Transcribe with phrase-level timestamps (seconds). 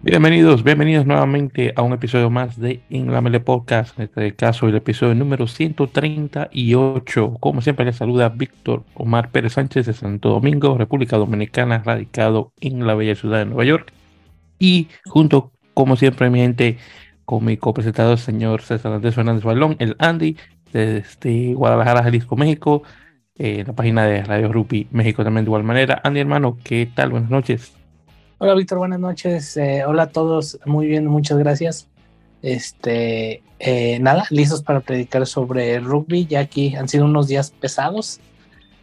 [0.00, 4.68] Bienvenidos, bienvenidos nuevamente a un episodio más de En la Mele Podcast, en este caso
[4.68, 7.36] el episodio número 138.
[7.40, 12.86] Como siempre les saluda Víctor Omar Pérez Sánchez de Santo Domingo, República Dominicana, radicado en
[12.86, 13.92] la bella ciudad de Nueva York.
[14.60, 16.78] Y junto, como siempre, mi gente,
[17.24, 20.36] con mi copresentador, señor César Andrés Fernández Balón, el Andy,
[20.72, 22.84] desde Guadalajara, Jalisco, México,
[23.34, 26.00] eh, la página de Radio Rupi México también de igual manera.
[26.04, 27.10] Andy, hermano, ¿qué tal?
[27.10, 27.78] Buenas noches.
[28.40, 29.56] Hola Víctor, buenas noches.
[29.56, 31.88] Eh, hola a todos, muy bien, muchas gracias.
[32.40, 36.24] Este, eh, nada, listos para predicar sobre rugby.
[36.24, 38.20] Ya aquí han sido unos días pesados,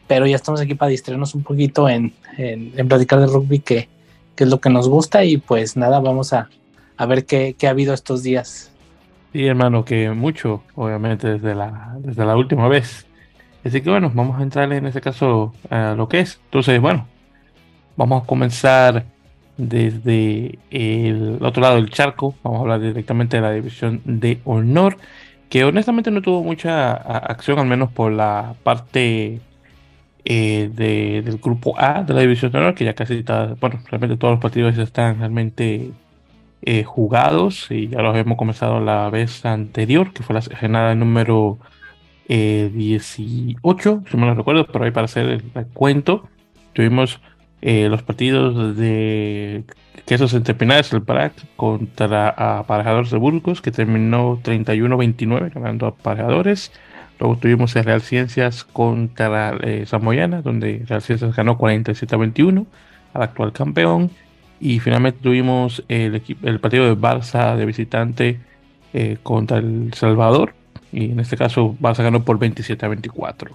[0.08, 3.88] pero ya estamos aquí para distraernos un poquito en, en, platicar de rugby, que,
[4.36, 5.24] que, es lo que nos gusta.
[5.24, 6.50] Y pues nada, vamos a,
[6.98, 8.74] a ver qué, qué, ha habido estos días.
[9.32, 13.06] Sí, hermano, que mucho, obviamente, desde la, desde la última vez.
[13.64, 16.42] Así que bueno, vamos a entrar en ese caso a lo que es.
[16.44, 17.08] Entonces, bueno,
[17.96, 19.15] vamos a comenzar
[19.58, 22.36] desde el otro lado del charco.
[22.44, 24.98] Vamos a hablar directamente de la división de honor,
[25.50, 29.42] que honestamente no tuvo mucha acción, al menos por la parte
[30.26, 34.18] eh, del grupo A de la división de honor, que ya casi está, bueno, realmente
[34.18, 35.92] todos los partidos están realmente
[36.64, 41.60] eh, jugados y ya los hemos comenzado la vez anterior, que fue la jornada número
[42.28, 43.58] 18,
[44.04, 46.28] eh, si me lo recuerdo, pero ahí para hacer el cuento,
[46.74, 47.22] tuvimos
[47.62, 49.64] eh, los partidos de
[50.06, 56.72] Quesos Entrepinares, el Prat contra Aparejadores de Burgos, que terminó 31-29 ganando Aparejadores.
[57.20, 62.66] Luego tuvimos el Real Ciencias contra eh, Samoyana, donde Real Ciencias ganó 47-21
[63.14, 64.12] al actual campeón.
[64.60, 68.40] Y finalmente tuvimos el, el partido de Barça de visitante
[68.94, 70.54] eh, contra El Salvador.
[70.92, 73.52] Y en este caso Barça ganó por 27 24.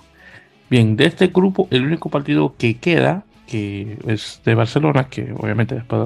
[0.68, 5.74] Bien, de este grupo, el único partido que queda que es de Barcelona, que obviamente
[5.74, 6.02] después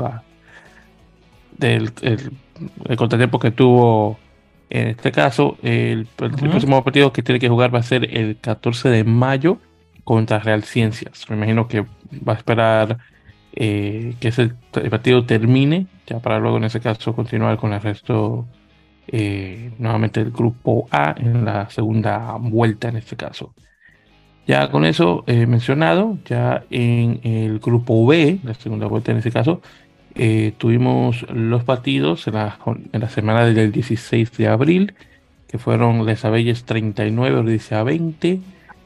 [1.59, 4.19] del el, contratiempo que tuvo
[4.71, 8.89] en este caso, el, próximo partido que tiene que jugar va a ser el 14
[8.89, 9.59] de mayo
[10.05, 11.29] contra Real Ciencias.
[11.29, 11.83] Me imagino que
[12.27, 12.99] va a esperar
[13.53, 14.53] eh, que ese
[14.91, 18.47] partido termine, ya para luego en ese caso continuar con el resto
[19.07, 23.55] eh, nuevamente del grupo A en la segunda vuelta en este caso.
[24.47, 29.33] Ya con eso eh, mencionado, ya en el grupo B, la segunda vuelta en este
[29.33, 29.63] caso,
[30.15, 34.95] eh, tuvimos los partidos en la, semana del 16 de abril,
[35.49, 38.41] que fueron Les Abelles 39, Odisea 20,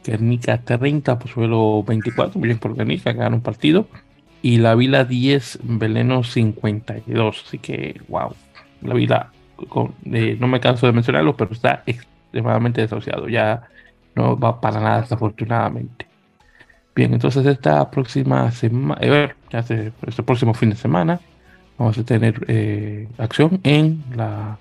[0.04, 3.88] Guernica 30, Pozuelo 24, muy bien por Guernica, ganaron un partido,
[4.42, 8.32] y la Vila 10, Veleno 52, así que wow,
[8.82, 9.32] la Vila,
[10.12, 13.68] eh, no me canso de mencionarlo, pero está extremadamente desahuciado, ya
[14.18, 16.06] no va para nada desafortunadamente.
[16.94, 19.92] Bien, entonces esta próxima semana, eh, este,
[20.22, 21.20] próximo fin de semana,
[21.78, 24.58] vamos a tener eh, acción en la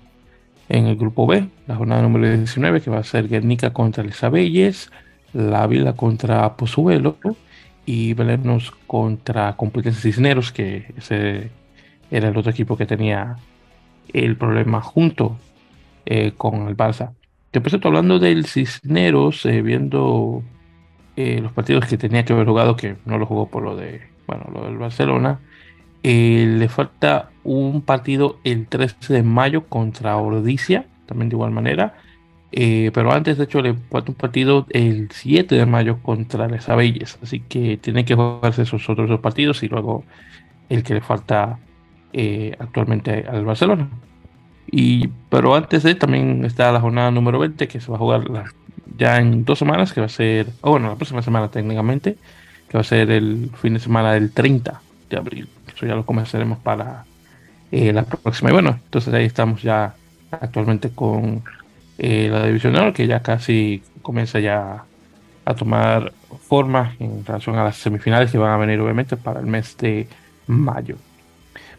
[0.68, 4.90] en el grupo B, la jornada número 19, que va a ser Guernica contra Lesabelles,
[5.32, 7.16] La Vila contra Pozuelo
[7.86, 11.50] y Belenos contra Complutense Cisneros, que ese
[12.10, 13.36] era el otro equipo que tenía
[14.12, 15.38] el problema junto
[16.04, 17.14] eh, con el Barça.
[17.52, 20.42] Después estoy hablando del Cisneros, eh, viendo
[21.16, 24.02] eh, los partidos que tenía que haber jugado, que no lo jugó por lo de,
[24.26, 25.40] bueno, lo del Barcelona.
[26.02, 31.94] Eh, le falta un partido el 13 de mayo contra Ordicia, también de igual manera.
[32.50, 37.18] pero antes, de hecho, le falta un partido el 7 de mayo contra Les Abelles.
[37.22, 40.04] Así que tiene que jugarse esos otros dos partidos y luego
[40.68, 41.58] el que le falta
[42.58, 43.88] actualmente al Barcelona.
[44.70, 48.24] Y, pero antes de también está la jornada número 20 que se va a jugar
[48.96, 52.16] ya en dos semanas, que va a ser, oh, bueno, la próxima semana técnicamente,
[52.68, 55.48] que va a ser el fin de semana del 30 de abril.
[55.74, 57.04] Eso ya lo comenzaremos para
[57.72, 58.50] eh, la próxima.
[58.50, 59.94] Y bueno, entonces ahí estamos ya
[60.30, 61.42] actualmente con
[61.96, 64.84] eh, la división de que ya casi comienza ya
[65.44, 66.12] a tomar
[66.42, 70.06] forma en relación a las semifinales que van a venir obviamente para el mes de
[70.46, 70.96] mayo.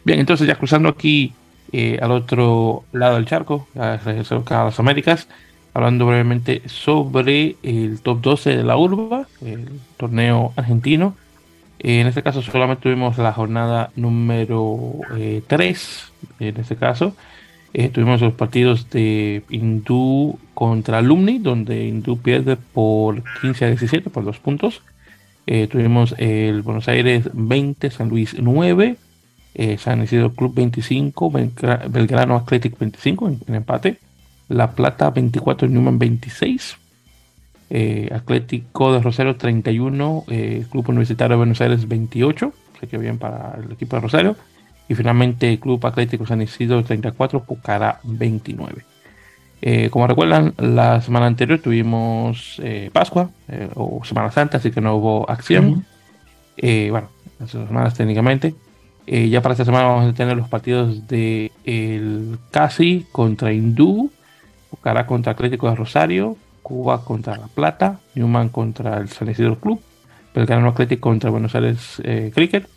[0.04, 1.32] Bien, entonces ya cruzando aquí
[1.72, 5.28] eh, al otro lado del charco, a las Américas,
[5.72, 11.14] hablando brevemente sobre el top 12 de la urba, el torneo argentino.
[11.78, 14.94] en este caso solamente tuvimos la jornada número
[15.46, 17.14] 3, eh, en este caso.
[17.72, 24.10] Eh, tuvimos los partidos de Hindú contra Alumni, donde Hindú pierde por 15 a 17,
[24.10, 24.82] por dos puntos.
[25.70, 28.96] tuvimos el Buenos Aires 20, San Luis 9,
[29.54, 31.30] eh, San Isidro Club 25,
[31.88, 33.98] Belgrano Athletic 25 en, empate,
[34.48, 36.76] La Plata 24, Newman 26,
[37.70, 43.18] eh, Atlético de Rosario 31, eh, Club Universitario de Buenos Aires 28, sé que bien
[43.18, 44.36] para el equipo de Rosario,
[44.88, 48.84] Y finalmente Club Atlético San Isidro 34, Pucará 29.
[49.62, 53.30] Eh, como recuerdan, la semana anterior tuvimos eh, Pascua
[53.74, 55.84] o Semana Santa, así que no hubo acción.
[56.56, 57.08] bueno,
[57.38, 58.54] las semanas técnicamente.
[59.06, 64.10] Ya para esta semana vamos a tener los partidos de el Casi contra Hindú,
[64.70, 69.80] Pucará contra Atlético de Rosario, Cuba contra La Plata, Newman contra el San Isidro Club,
[70.32, 72.68] Belgrano Atlético contra Buenos Aires eh, Cricket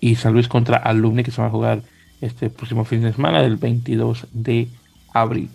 [0.00, 1.82] y San Luis contra Alumni que se va a jugar
[2.20, 4.68] este próximo fin de semana del 22 de
[5.12, 5.50] abril.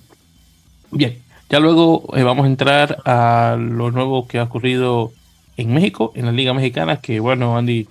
[0.91, 1.17] Bien,
[1.49, 5.11] ya luego eh, vamos a entrar a lo nuevo que ha ocurrido
[5.57, 7.87] en México, en la Liga Mexicana, que bueno, Andy,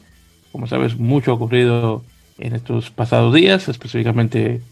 [0.55, 2.05] como sabes, mucho ha ocurrido
[2.39, 4.62] en estos pasados días, específicamente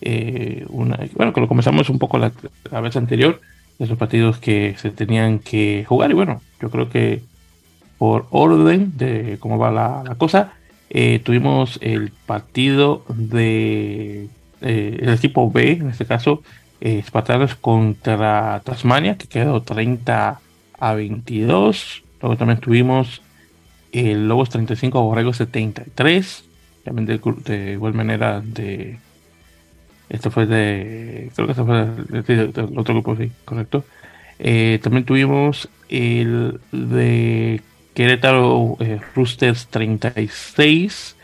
[0.00, 3.40] eh, una, bueno, que lo comenzamos un poco la vez anterior,
[3.80, 6.12] esos partidos que se tenían que jugar.
[6.12, 7.22] Y bueno, yo creo que
[7.98, 10.52] por orden de cómo va la, cosa,
[10.90, 14.28] eh, tuvimos el partido de
[14.60, 16.44] eh, el equipo B, en este caso,
[16.80, 17.02] eh,
[17.60, 20.40] contra Tasmania, que quedó 30
[20.78, 22.04] a 22.
[22.22, 23.22] Luego también tuvimos
[23.92, 26.44] el Lobos 35, Borrego 73.
[26.84, 28.98] También de, de igual manera de
[30.08, 31.30] esto fue de.
[31.34, 31.86] Creo que esto fue
[32.22, 33.84] del otro grupo, sí, correcto.
[34.38, 37.60] Eh, también tuvimos el de
[37.94, 41.16] Querétaro eh, Roosters 36,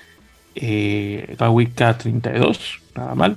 [0.57, 3.37] eh, 32, nada mal.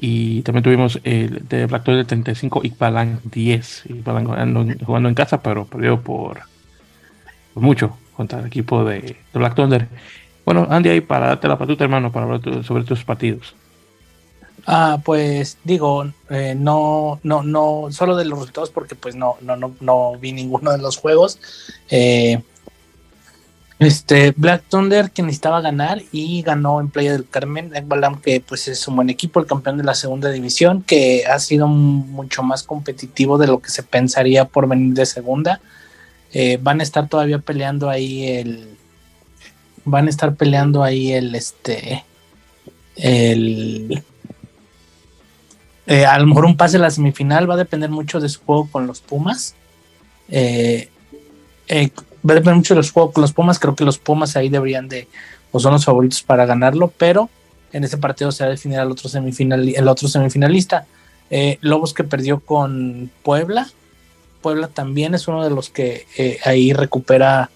[0.00, 3.86] Y también tuvimos el de Black Thunder 35, Iqbalan 10.
[3.90, 4.24] Iqbalan
[4.84, 6.40] jugando, en casa, pero perdió por,
[7.54, 9.86] mucho contra el equipo de, Black Thunder.
[10.44, 13.54] Bueno, Andy, ahí para darte la patuta, hermano, para hablar sobre tus partidos.
[14.66, 19.54] Ah, pues digo, eh, no, no, no, solo de los resultados porque pues no, no,
[19.56, 21.38] no, no vi ninguno de los juegos.
[21.90, 22.42] Eh,
[23.78, 28.66] este Black Thunder que necesitaba ganar y ganó en Playa del Carmen, Ekbalam que pues
[28.66, 32.64] es un buen equipo, el campeón de la segunda división, que ha sido mucho más
[32.64, 35.60] competitivo de lo que se pensaría por venir de segunda.
[36.32, 38.76] Eh, van a estar todavía peleando ahí el,
[39.84, 42.04] van a estar peleando ahí el este,
[42.96, 44.02] el
[45.90, 48.40] eh, a lo mejor un pase a la semifinal va a depender mucho de su
[48.40, 49.54] juego con los Pumas.
[50.28, 50.90] Eh,
[51.66, 51.90] eh,
[52.28, 53.58] va a depender mucho de su juego con los Pumas.
[53.58, 55.08] Creo que los Pumas ahí deberían de,
[55.50, 57.30] o son los favoritos para ganarlo, pero
[57.72, 60.86] en ese partido se va a definir el otro, semifinal, el otro semifinalista.
[61.62, 63.68] Lobos que perdió con Puebla.
[64.40, 66.06] Puebla también es uno de los que
[66.44, 67.50] ahí recupera,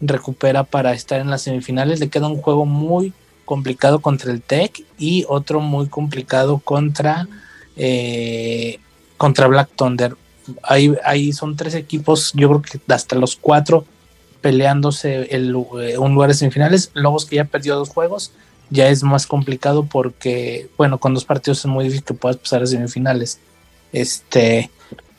[0.00, 2.00] recupera para estar en las semifinales.
[2.00, 3.12] Le queda un juego muy
[3.44, 7.28] complicado contra el Tech y otro muy complicado contra
[7.76, 8.78] eh,
[9.16, 10.16] contra Black Thunder.
[10.62, 13.86] Ahí, ahí son tres equipos, yo creo que hasta los cuatro
[14.40, 16.90] peleándose el, eh, un lugar de semifinales.
[16.94, 18.32] Lobos que ya perdió dos juegos,
[18.68, 22.62] ya es más complicado porque, bueno, con dos partidos es muy difícil que puedas pasar
[22.62, 23.38] a semifinales.
[23.92, 24.70] Este,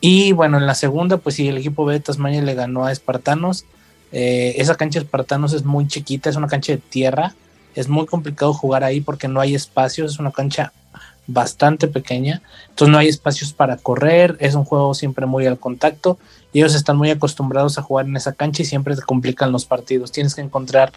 [0.05, 2.91] y bueno, en la segunda, pues sí, el equipo B de Tasmania le ganó a
[2.91, 3.65] Espartanos.
[4.11, 7.33] Eh, esa cancha de Espartanos es muy chiquita, es una cancha de tierra.
[7.73, 10.73] Es muy complicado jugar ahí porque no hay espacios, es una cancha
[11.27, 16.19] bastante pequeña, entonces no hay espacios para correr, es un juego siempre muy al contacto
[16.59, 20.12] ellos están muy acostumbrados a jugar en esa cancha y siempre te complican los partidos,
[20.12, 20.93] tienes que encontrar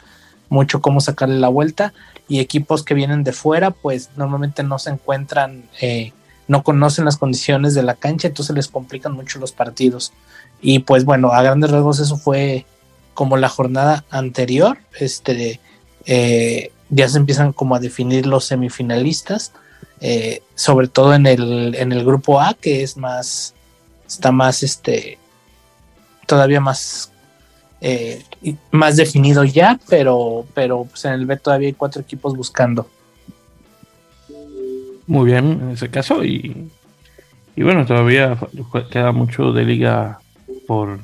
[0.49, 1.93] mucho cómo sacarle la vuelta
[2.29, 6.13] y equipos que vienen de fuera pues normalmente no se encuentran, eh,
[6.49, 10.13] no conocen las condiciones de la cancha, entonces les complican mucho los partidos
[10.61, 12.67] y pues bueno, a grandes rasgos eso fue
[13.15, 15.61] como la jornada anterior, este,
[16.07, 19.53] eh, ya se empiezan como a definir los semifinalistas,
[20.01, 23.55] eh, sobre todo en el, en el grupo A, que es más,
[24.07, 25.19] está más, este,
[26.27, 27.11] todavía más,
[27.81, 28.25] eh,
[28.71, 32.89] más definido ya, pero, pero pues en el B todavía hay cuatro equipos buscando.
[35.09, 36.71] Muy bien, en ese caso, y,
[37.57, 38.37] y bueno, todavía
[38.93, 40.21] queda mucho de liga
[40.69, 41.01] por,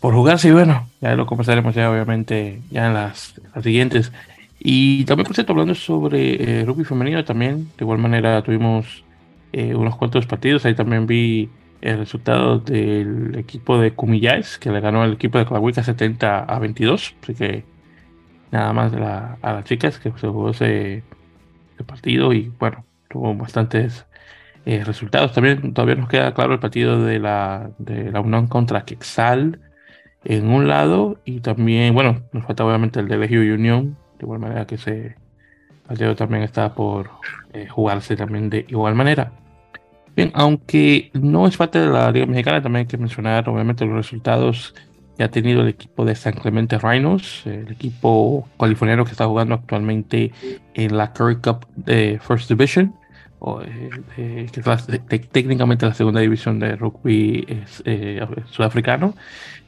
[0.00, 4.10] por jugarse, y bueno, ya lo conversaremos ya obviamente ya en las, las siguientes.
[4.58, 9.04] Y también, por cierto, hablando sobre eh, rugby femenino, también, de igual manera, tuvimos
[9.52, 10.64] eh, unos cuantos partidos.
[10.64, 11.50] Ahí también vi
[11.82, 16.58] el resultado del equipo de Cumillais, que le ganó al equipo de Clahuica 70 a
[16.58, 17.14] 22.
[17.22, 17.64] Así que
[18.50, 21.02] nada más a las chicas que se jugó ese,
[21.86, 22.84] partido y bueno,
[23.14, 24.06] tuvo bastantes
[24.66, 25.32] eh, resultados.
[25.32, 29.60] También todavía nos queda claro el partido de la, de la Unión contra Quexal
[30.24, 34.40] en un lado y también, bueno, nos falta obviamente el de Legio Unión de igual
[34.40, 35.16] manera que ese
[35.86, 37.10] partido también está por
[37.52, 39.30] eh, jugarse también de igual manera.
[40.16, 43.94] Bien, aunque no es parte de la Liga Mexicana, también hay que mencionar obviamente los
[43.94, 44.74] resultados
[45.16, 49.54] que ha tenido el equipo de San Clemente Rhinos, el equipo californiano que está jugando
[49.54, 50.32] actualmente
[50.74, 52.94] en la Curry Cup de First Division,
[54.14, 57.46] que es técnicamente la segunda división de rugby
[58.50, 59.14] sudafricano.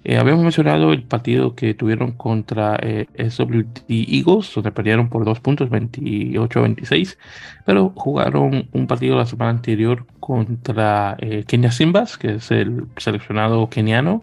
[0.09, 5.41] Eh, habíamos mencionado el partido que tuvieron contra eh, SWT Eagles, donde perdieron por dos
[5.41, 7.19] puntos, 28-26,
[7.65, 13.69] pero jugaron un partido la semana anterior contra eh, Kenya Simbas, que es el seleccionado
[13.69, 14.23] keniano,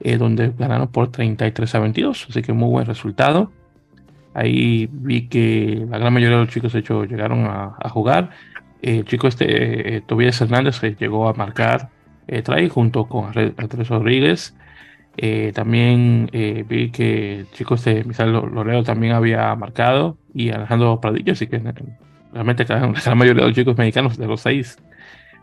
[0.00, 3.52] eh, donde ganaron por 33 a 22, así que muy buen resultado.
[4.32, 8.30] Ahí vi que la gran mayoría de los chicos, de hecho, llegaron a, jugar.
[8.82, 11.90] El chico este, Tobias Hernández, que llegó a marcar
[12.44, 14.54] trae junto con Andrés Rodríguez.
[15.16, 21.32] Eh, también eh, vi que chicos de Misal Loreo también había marcado y Alejandro Pradillo,
[21.32, 21.74] así que eh,
[22.32, 24.78] realmente la, la mayoría de los chicos mexicanos, de los seis,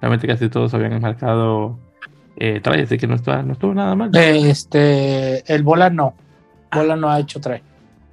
[0.01, 1.77] realmente casi todos habían marcado
[2.37, 4.09] eh, try, así que no, estaba, no estuvo nada mal.
[4.13, 6.13] Este, el Bola no,
[6.71, 7.61] Bola no ha hecho try.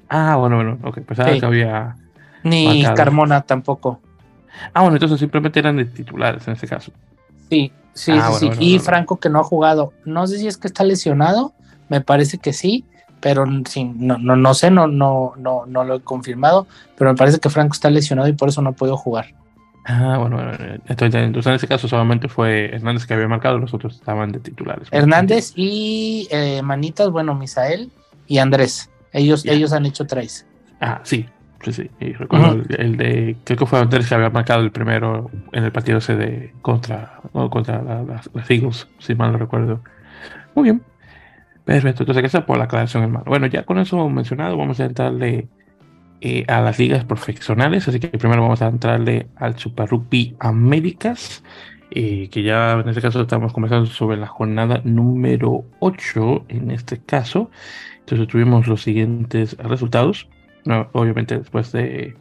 [0.08, 1.96] Ah, bueno, bueno, ok, pensaba que había.
[2.42, 4.00] Ni Carmona tampoco.
[4.72, 6.92] Ah, bueno, entonces simplemente eran de titulares en ese caso.
[7.50, 8.64] Sí, Sí, ah, sí, sí.
[8.74, 9.92] y Franco que no ha jugado.
[10.04, 11.54] No sé si es que está lesionado,
[11.88, 12.84] me parece que sí,
[13.20, 17.16] pero sí, no, no, no sé, no, no, no, no lo he confirmado, pero me
[17.16, 19.26] parece que Franco está lesionado y por eso no ha podido jugar.
[19.86, 20.40] Ah, bueno,
[20.88, 24.40] entonces, entonces en ese caso solamente fue Hernández que había marcado, los otros estaban de
[24.40, 24.88] titulares.
[24.90, 27.90] Hernández y eh, Manitas, bueno, Misael
[28.26, 28.90] y Andrés.
[29.12, 30.46] Ellos, ellos han hecho tres.
[30.80, 31.26] Ah, sí,
[31.64, 35.30] Sí, sí, y recuerdo el, de, creo que fue Andrés que había marcado el primero
[35.52, 39.80] en el partido ese de contra, contra las Eagles, si mal no recuerdo.
[40.54, 40.82] Muy bien,
[41.64, 43.24] perfecto, entonces gracias por la aclaración, hermano.
[43.26, 45.48] Bueno, ya con eso mencionado, vamos a entrarle
[46.20, 51.42] eh, a las ligas profesionales, así que primero vamos a entrarle al Super Rugby Américas,
[51.92, 56.98] eh, que ya en este caso estamos conversando sobre la jornada número 8 en este
[56.98, 57.50] caso.
[58.00, 60.28] Entonces tuvimos los siguientes resultados
[60.92, 62.16] obviamente después de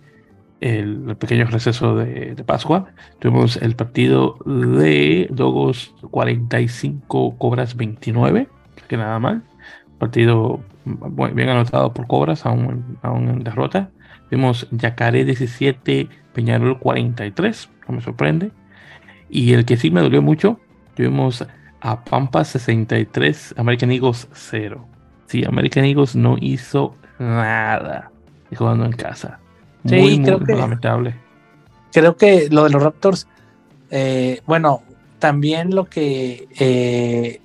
[0.64, 2.88] el pequeño receso de, Pascua,
[3.20, 8.48] tuvimos el partido de Dogos 45, Cobras 29,
[8.88, 9.44] que nada mal.
[10.00, 13.92] Partido bien anotado por Cobras, aún, en derrota.
[14.30, 18.52] Tuvimos Yacaré 17, Peñarol 43, no me sorprende.
[19.30, 20.62] Y el que sí me dolió mucho,
[20.96, 21.46] tuvimos
[21.82, 24.88] a Pampa 63, American Eagles 0.
[25.26, 28.13] Sí, American Eagles no hizo nada
[28.56, 29.40] jugando en casa.
[29.84, 31.16] Muy, creo que, lamentable.
[31.92, 33.28] Creo que lo de los Raptors,
[33.92, 34.82] eh, bueno,
[35.20, 37.42] también lo que eh,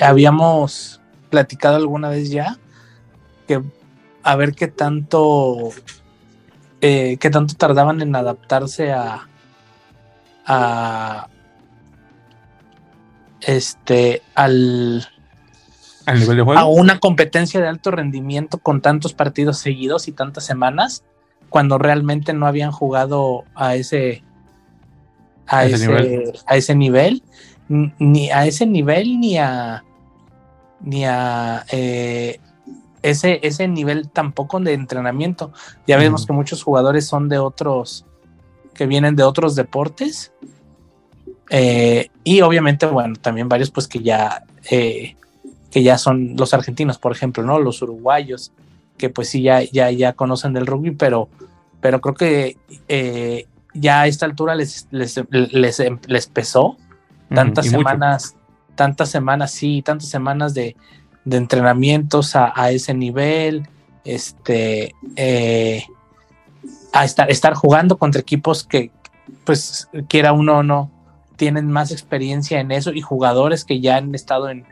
[0.00, 2.58] habíamos platicado alguna vez ya,
[3.46, 3.62] que
[4.22, 5.70] a ver qué tanto,
[6.80, 9.28] eh, qué tanto tardaban en adaptarse a,
[10.44, 11.28] a
[13.40, 15.06] este, al,
[16.06, 21.04] a una competencia de alto rendimiento con tantos partidos seguidos y tantas semanas,
[21.48, 24.22] cuando realmente no habían jugado a ese,
[25.46, 26.32] a, ese, nivel?
[26.46, 27.22] a ese nivel,
[27.68, 29.82] ni a ese nivel, ni a
[30.80, 32.38] ni a eh,
[33.02, 35.52] ese, ese nivel tampoco de entrenamiento.
[35.86, 38.04] Ya vemos que muchos jugadores son de otros,
[38.74, 40.32] que vienen de otros deportes.
[41.50, 45.16] Eh, y obviamente, bueno, también varios pues que ya eh,
[45.76, 47.58] que ya son los argentinos, por ejemplo, ¿no?
[47.58, 48.50] Los uruguayos,
[48.96, 51.28] que pues sí, ya, ya, ya conocen del rugby, pero,
[51.82, 52.56] pero creo que
[52.88, 56.78] eh, ya a esta altura les, les, les, pesó
[57.28, 58.36] tantas semanas,
[58.74, 60.76] tantas semanas, sí, tantas semanas de,
[61.26, 63.68] de entrenamientos a, a, ese nivel,
[64.06, 65.84] este, eh,
[66.94, 68.92] a estar, estar jugando contra equipos que,
[69.44, 70.90] pues, quiera uno o no,
[71.36, 74.64] tienen más experiencia en eso y jugadores que ya han estado en,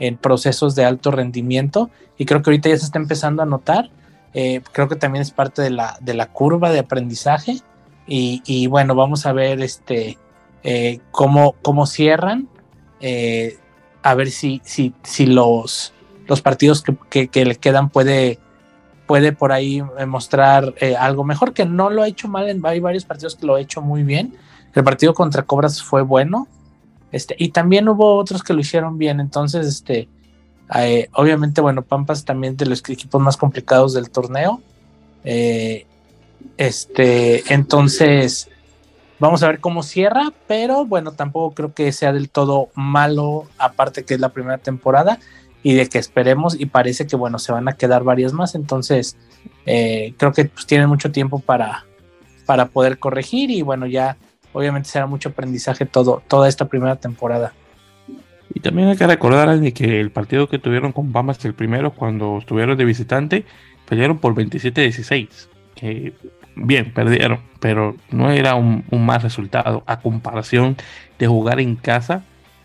[0.00, 3.90] en procesos de alto rendimiento y creo que ahorita ya se está empezando a notar.
[4.34, 7.58] Eh, creo que también es parte de la, de la curva de aprendizaje
[8.12, 10.18] y, bueno, vamos a ver este,
[10.64, 12.48] eh, cómo, cómo cierran,
[13.00, 13.56] eh,
[14.02, 15.92] a ver si, si, si los,
[16.26, 18.40] los partidos que, que, le quedan puede,
[19.06, 23.04] puede por ahí mostrar algo mejor, que no lo ha hecho mal, en, hay varios
[23.04, 24.34] partidos que lo ha hecho muy bien.
[24.74, 26.48] El partido contra Cobras fue bueno,
[27.12, 29.20] este, y también hubo otros que lo hicieron bien.
[29.20, 30.08] Entonces, este,
[30.76, 34.60] eh, obviamente, bueno, Pampas también de los equipos más complicados del torneo.
[35.24, 35.86] Eh,
[36.56, 38.48] este, entonces,
[39.18, 44.04] vamos a ver cómo cierra, pero bueno, tampoco creo que sea del todo malo, aparte
[44.04, 45.18] que es la primera temporada
[45.62, 48.54] y de que esperemos y parece que bueno, se van a quedar varias más.
[48.54, 49.16] Entonces,
[49.66, 51.84] eh, creo que pues, tienen mucho tiempo para,
[52.46, 54.16] para poder corregir y bueno, ya
[54.52, 57.52] obviamente será mucho aprendizaje todo, toda esta primera temporada.
[58.52, 61.92] Y también hay que recordar de que el partido que tuvieron con Bamas el primero,
[61.92, 63.44] cuando estuvieron de visitante,
[63.88, 65.28] perdieron por 27-16.
[65.74, 66.12] Que
[66.56, 70.76] bien, perdieron, pero no era un, mal resultado a comparación
[71.18, 72.24] de jugar en casa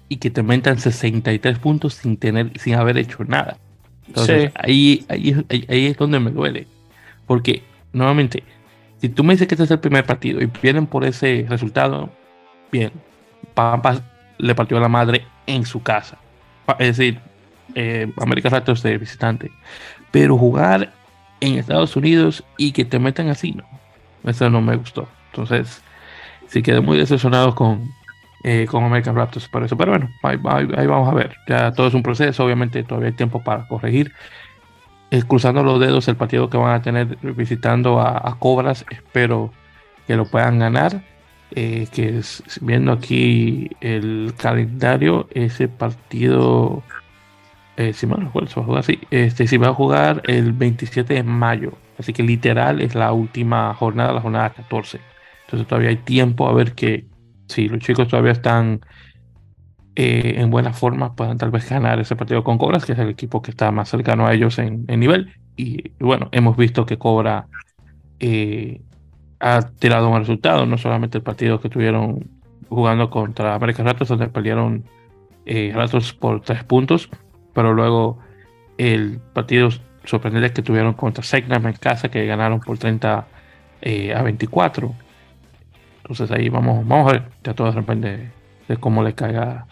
[0.10, 3.58] y que te metan 63 puntos sin tener, sin haber hecho nada.
[4.08, 6.68] Entonces, ahí, ahí, ahí, es donde me duele.
[7.26, 8.44] Porque, nuevamente,
[9.06, 12.10] si tú me dices que este es el primer partido y vienen por ese resultado,
[12.72, 12.92] bien,
[13.54, 14.02] Pampas
[14.40, 16.18] le partió a la madre en su casa.
[16.80, 17.20] Es decir,
[17.76, 19.52] eh, América Raptors de visitante.
[20.10, 20.92] Pero jugar
[21.40, 23.64] en Estados Unidos y que te metan así, no.
[24.24, 25.08] Eso no me gustó.
[25.28, 25.84] Entonces,
[26.48, 27.88] sí quedé muy decepcionado con,
[28.44, 29.78] eh, con American Raptors por eso.
[29.78, 31.36] Pero bueno, ahí, vamos a ver.
[31.48, 32.44] Ya todo es un proceso.
[32.44, 34.12] Obviamente todavía hay tiempo para corregir.
[35.12, 38.86] Eh, cruzando los dedos el partido que van a tener visitando a, Cobras.
[38.90, 39.52] Espero
[40.08, 41.04] que lo puedan ganar.
[41.52, 46.84] Eh, que es, viendo aquí el calendario, ese partido,
[47.94, 49.00] si me recuerdo, se va a jugar así.
[49.12, 51.74] Este, si va a jugar el 27 de mayo.
[51.98, 55.00] Así que literal es la última jornada, la jornada 14.
[55.46, 57.06] Entonces todavía hay tiempo a ver que
[57.48, 58.82] si los chicos todavía están
[59.96, 63.10] eh, en buena forma, puedan tal vez ganar ese partido con Cobras, que es el
[63.10, 65.34] equipo que está más cercano a ellos en, nivel.
[65.56, 67.48] Y, bueno, hemos visto que Cobra
[68.20, 68.82] eh,
[69.40, 72.28] ha tirado un resultado, no solamente el partido que tuvieron
[72.70, 74.86] jugando contra América Ratos, donde perdieron
[75.46, 77.10] eh, Ratos por tres puntos,
[77.54, 78.20] pero luego
[78.78, 79.70] el partido
[80.04, 83.28] sorprendente que tuvieron contra Segnam en casa, que ganaron por 30
[83.82, 84.94] eh, a 24.
[85.98, 88.32] Entonces ahí vamos, vamos a ver, ya todo depende
[88.68, 89.68] de cómo le caiga,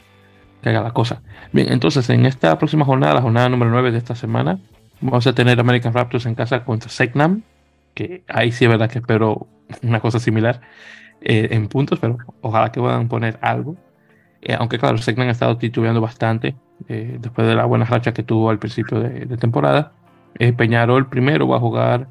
[0.64, 1.22] caiga la cosa.
[1.52, 4.58] Bien, entonces en esta próxima jornada, la jornada número 9 de esta semana,
[5.02, 7.44] vamos a tener American Raptors en casa contra Segnam,
[7.94, 9.48] que ahí sí es verdad que espero
[9.84, 10.62] una cosa similar
[11.22, 13.76] eh, en puntos, pero ojalá que puedan poner algo.
[14.42, 16.56] Eh, aunque claro, Segnam ha estado titubeando bastante
[16.88, 19.94] después de la buena racha que tuvo al principio de temporada.
[20.40, 22.08] Eh, Peñarol primero va a jugar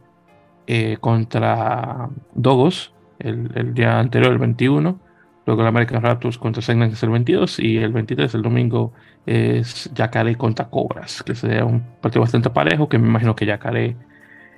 [0.67, 4.99] eh, contra Dogos el, día anterior, el 21.
[5.45, 7.59] Luego el American Raptors contra que es el 22.
[7.59, 8.93] Y el 23, el domingo,
[9.27, 13.97] es Yacaré contra Cobras, que sería un partido bastante parejo, que me imagino que Yacaré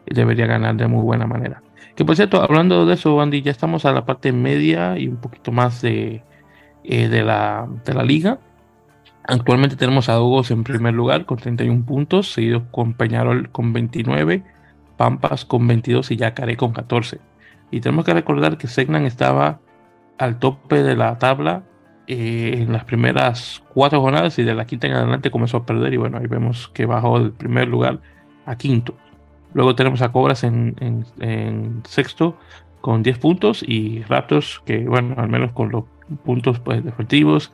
[0.07, 1.63] debería ganar de muy buena manera.
[1.95, 5.17] Que por cierto, hablando de eso, Andy, ya estamos a la parte media y un
[5.17, 6.23] poquito más de,
[6.83, 8.39] eh, de, la, de la liga.
[9.27, 14.43] Actualmente tenemos a Dogos en primer lugar con 31 puntos, seguido con Peñarol con 29,
[14.97, 17.21] Pampas con 22 y Yacaré con 14.
[17.71, 19.61] Y tenemos que recordar que Segnan estaba
[20.19, 21.65] al tope de la tabla
[22.07, 25.95] eh, en las primeras cuatro jornadas y de la quinta en adelante comenzó a perder
[25.95, 28.01] y bueno, ahí vemos que bajó del primer lugar
[28.47, 28.95] a quinto.
[29.55, 30.75] Luego tenemos a Cobras en,
[31.87, 32.37] sexto
[32.81, 35.85] con 10 puntos y Raptors que bueno, al menos con los
[36.25, 37.53] puntos pues, defensivos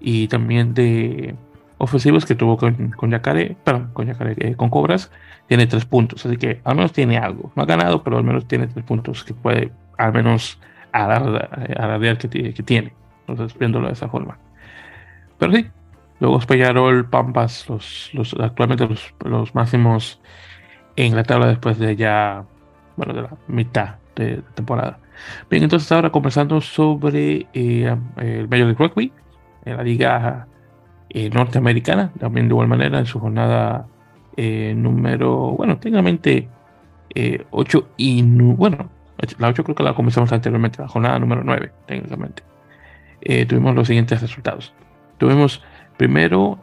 [0.00, 1.34] y también de
[1.76, 5.10] ofensivos que tuvo con, con Yacare, perdón, con Yacare, eh, con Cobras,
[5.46, 6.24] tiene tres puntos.
[6.24, 7.52] Así que al menos tiene algo.
[7.56, 10.58] No ha ganado, pero al menos tiene tres puntos que puede al menos
[10.92, 12.92] alardear que, que tiene.
[13.26, 14.38] Entonces, viéndolo de esa forma.
[15.38, 15.66] Pero sí,
[16.18, 20.20] luego Peñarol, Pampas, los, los, actualmente los, los, máximos
[20.96, 22.44] en la tabla después de ya,
[22.96, 24.98] bueno, de la mitad de, temporada.
[25.48, 29.12] Bien, entonces ahora conversando sobre eh, el Major League Rugby
[29.64, 30.46] en la liga
[31.08, 33.86] eh, norteamericana, también de igual manera en su jornada
[34.36, 36.48] eh, número, bueno, técnicamente
[37.50, 38.88] 8 eh, y, bueno,
[39.38, 42.42] la 8 creo que la comenzamos anteriormente, la jornada número 9, técnicamente.
[43.48, 44.72] tuvimos los siguientes resultados.
[45.18, 45.62] Tuvimos
[45.96, 46.58] primero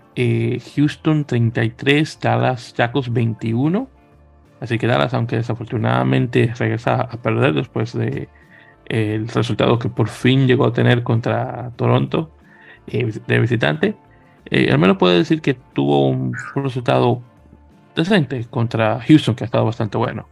[0.75, 3.87] Houston 33, Dallas Jacos 21.
[4.59, 8.27] Así que Dallas, aunque desafortunadamente regresa a perder después de
[8.87, 12.31] el resultado que por fin llegó a tener contra Toronto,
[12.87, 13.95] eh, de visitante,
[14.45, 17.21] eh, al menos puede decir que tuvo un, resultado
[17.95, 20.27] decente contra Houston, que ha estado bastante bueno.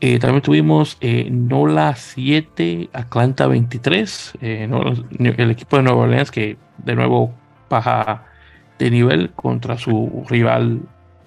[0.00, 0.98] Eh, también tuvimos
[1.30, 7.34] Nola 7, Atlanta 23, el equipo de Nueva Orleans que de nuevo
[7.68, 8.24] baja
[8.78, 10.82] de nivel contra su rival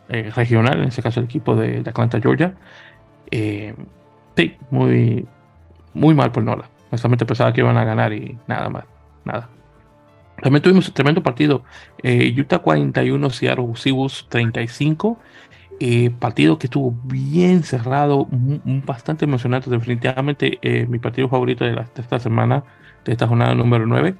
[0.07, 2.53] regional, en este caso el equipo de, Atlanta, Georgia.
[3.29, 5.27] sí, muy,
[5.93, 6.69] muy mal por Nola.
[6.91, 8.85] Honestamente pensaba que iban a ganar y nada más,
[9.23, 9.49] nada.
[10.41, 11.63] También tuvimos un tremendo partido.
[12.01, 15.17] Eh, Utah 41, Seattle Seahawks 35.
[15.83, 18.27] Eh, partido que estuvo bien cerrado,
[18.85, 19.67] bastante emocionante.
[19.67, 22.63] Definitivamente eh, mi partido favorito de, esta semana,
[23.03, 24.15] de esta jornada número 9.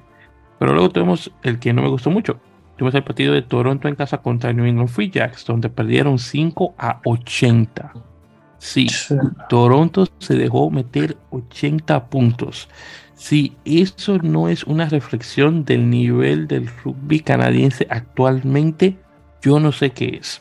[0.58, 2.40] Pero luego tuvimos el que no me gustó mucho.
[2.76, 6.74] Tuvimos el partido de Toronto en casa contra New England Free Jacks, donde perdieron 5
[6.76, 7.92] a 80.
[8.58, 8.88] Sí,
[9.48, 12.68] Toronto se dejó meter 80 puntos.
[13.14, 18.96] Si eso no es una reflexión del nivel del rugby canadiense actualmente,
[19.42, 20.40] yo no sé qué es.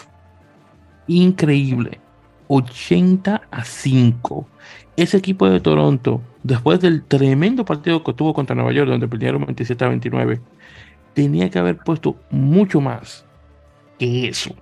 [1.12, 2.00] Increíble.
[2.48, 4.48] 80 a 5.
[4.96, 9.46] Ese equipo de Toronto, después del tremendo partido que tuvo contra Nueva York, donde perdieron
[9.46, 10.40] 27 a 29,
[11.14, 13.26] tenía que haber puesto mucho más
[14.00, 14.56] que eso.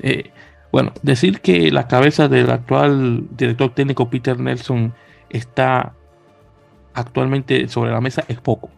[0.00, 0.30] Eh,
[0.70, 4.92] bueno, decir que la cabeza del actual director técnico Peter Nelson
[5.30, 5.94] está
[6.92, 8.68] actualmente sobre la mesa es poco.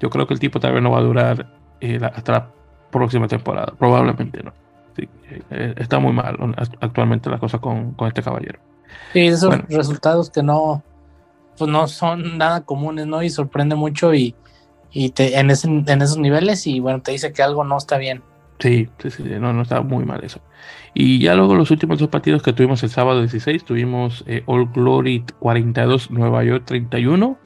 [0.00, 2.50] Yo creo que el tipo todavía no va a durar eh, hasta la
[2.90, 3.74] próxima temporada.
[3.78, 4.67] Probablemente no.
[5.50, 6.36] Eh, está muy mal
[6.80, 8.58] actualmente la cosa con, este caballero.
[9.12, 10.82] Sí, esos resultados que no,
[11.56, 13.22] pues no son nada comunes, ¿no?
[13.22, 14.34] Y sorprende mucho y,
[14.92, 18.22] y te, en, en esos niveles y bueno, te dice que algo no está bien.
[18.58, 20.40] Sí, sí, sí, no, no está muy mal eso.
[20.94, 24.68] Y ya luego los últimos dos partidos que tuvimos el sábado 16, tuvimos eh, All
[24.72, 27.38] Glory 42, Nueva York 31.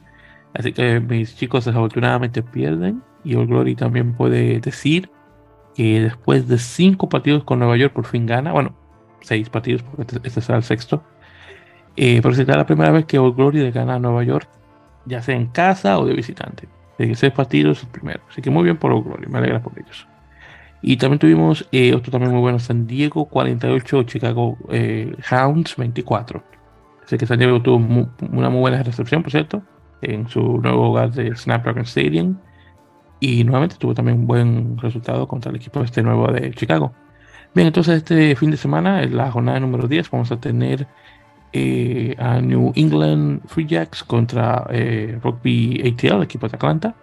[0.54, 3.02] Así que mis chicos desafortunadamente pierden.
[3.24, 5.10] Y All Glory también puede decir
[5.74, 8.52] que después de cinco partidos con Nueva York por fin gana.
[8.52, 8.74] Bueno,
[9.20, 11.02] seis partidos porque este, este será el sexto.
[11.96, 14.48] Eh, pero será la primera vez que All Glory gana a Nueva York,
[15.04, 16.68] ya sea en casa o de visitante.
[16.98, 18.20] De seis partidos el primero.
[18.30, 20.06] Así que muy bien por All Glory, me alegra por ellos.
[20.82, 26.42] Y también tuvimos eh, otro también muy bueno, San Diego 48, Chicago eh, Hounds 24.
[27.04, 29.62] Así que San Diego tuvo una muy buena recepción, por cierto,
[30.00, 32.36] en su nuevo hogar de Snapdragon Stadium.
[33.22, 36.92] Y nuevamente tuvo también un buen resultado contra el equipo este nuevo de Chicago.
[37.54, 40.88] Bien, entonces este fin de semana, en la jornada número 10, vamos a tener
[41.52, 44.66] eh, a New England Free Jacks contra
[45.22, 46.96] Rugby ATL, equipo de Atlanta.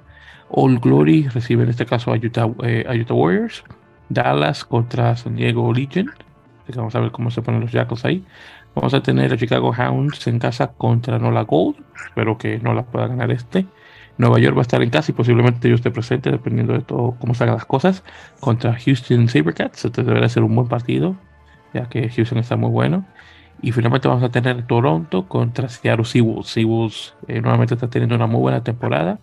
[0.49, 3.63] All Glory recibe en este caso a Utah, eh, Warriors.
[4.10, 6.12] Dallas contra San Diego Legion.
[6.75, 8.25] Vamos a ver cómo se ponen los Jackals ahí.
[8.75, 11.77] Vamos a tener a Chicago Hounds en casa contra Nola Gold.
[12.08, 13.65] Espero que Nola pueda ganar este.
[14.19, 17.15] Nueva York va a estar en casa y posiblemente yo esté presente, dependiendo de todo
[17.19, 18.03] cómo salgan las cosas,
[18.39, 19.86] contra Houston Sabercats.
[19.86, 21.15] Este deberá ser un buen partido,
[21.73, 23.05] ya que Houston está muy bueno.
[23.62, 26.47] Y finalmente vamos a tener Toronto contra Seattle Seawolves.
[26.47, 29.19] Seawolves eh, nuevamente está teniendo una muy buena temporada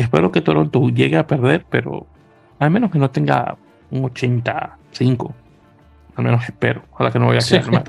[0.00, 2.06] espero que Toronto llegue a perder, pero
[2.58, 3.56] al menos que no tenga
[3.90, 5.34] un 85.
[6.16, 6.82] Al menos espero.
[6.92, 7.84] Ojalá que no vaya a ser mal.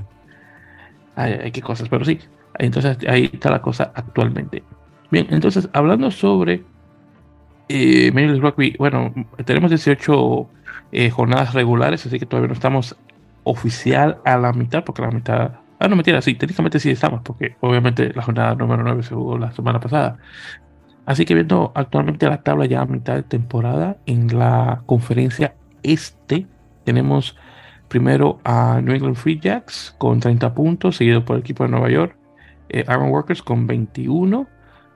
[1.15, 2.19] Hay, qué cosas, pero sí.
[2.57, 4.63] Entonces ahí está la cosa actualmente.
[5.11, 6.63] Bien, entonces hablando sobre
[7.67, 9.13] eh, Rugby, bueno,
[9.45, 10.49] tenemos 18
[10.93, 12.95] eh, jornadas regulares, así que todavía no estamos
[13.43, 15.51] oficial a la mitad, porque la mitad.
[15.79, 19.37] Ah, no, mentira, sí, técnicamente sí estamos, porque obviamente la jornada número 9 se jugó
[19.37, 20.17] la semana pasada.
[21.05, 26.45] Así que viendo actualmente la tabla ya a mitad de temporada, en la conferencia este
[26.83, 27.35] tenemos
[27.87, 31.89] primero a New England Free Jacks con 30 puntos, seguido por el equipo de Nueva
[31.89, 32.15] York,
[32.69, 34.47] eh, Iron Workers con 21,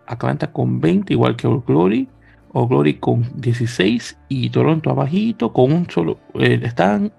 [0.08, 2.08] Atlanta con 20, igual que All Glory,
[2.54, 7.12] All Glory con 16 y Toronto abajito con un solo, eh, están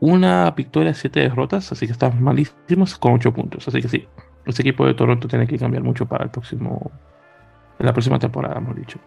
[0.00, 3.68] una victoria, siete derrotas, así que están malísimos con 8 puntos.
[3.68, 4.08] Así que sí,
[4.46, 6.90] este equipo de Toronto tiene que cambiar mucho para el próximo
[7.78, 8.98] en la próxima temporada, hemos dicho.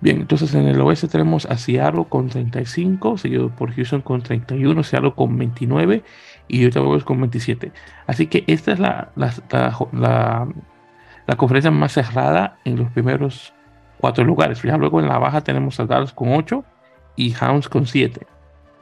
[0.00, 4.82] Bien, entonces en el oeste tenemos a Seattle con 35, seguido por Houston con 31,
[4.82, 6.02] Seattle con 29
[6.48, 7.72] y Utah Warriors con 27.
[8.06, 10.48] Así que esta es la,
[11.34, 13.52] conferencia más cerrada en los primeros
[13.98, 14.62] cuatro lugares.
[14.62, 16.64] Ya luego en la baja tenemos a Dallas con 8
[17.16, 18.26] y Hounds con 7.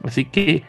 [0.03, 0.63] Así que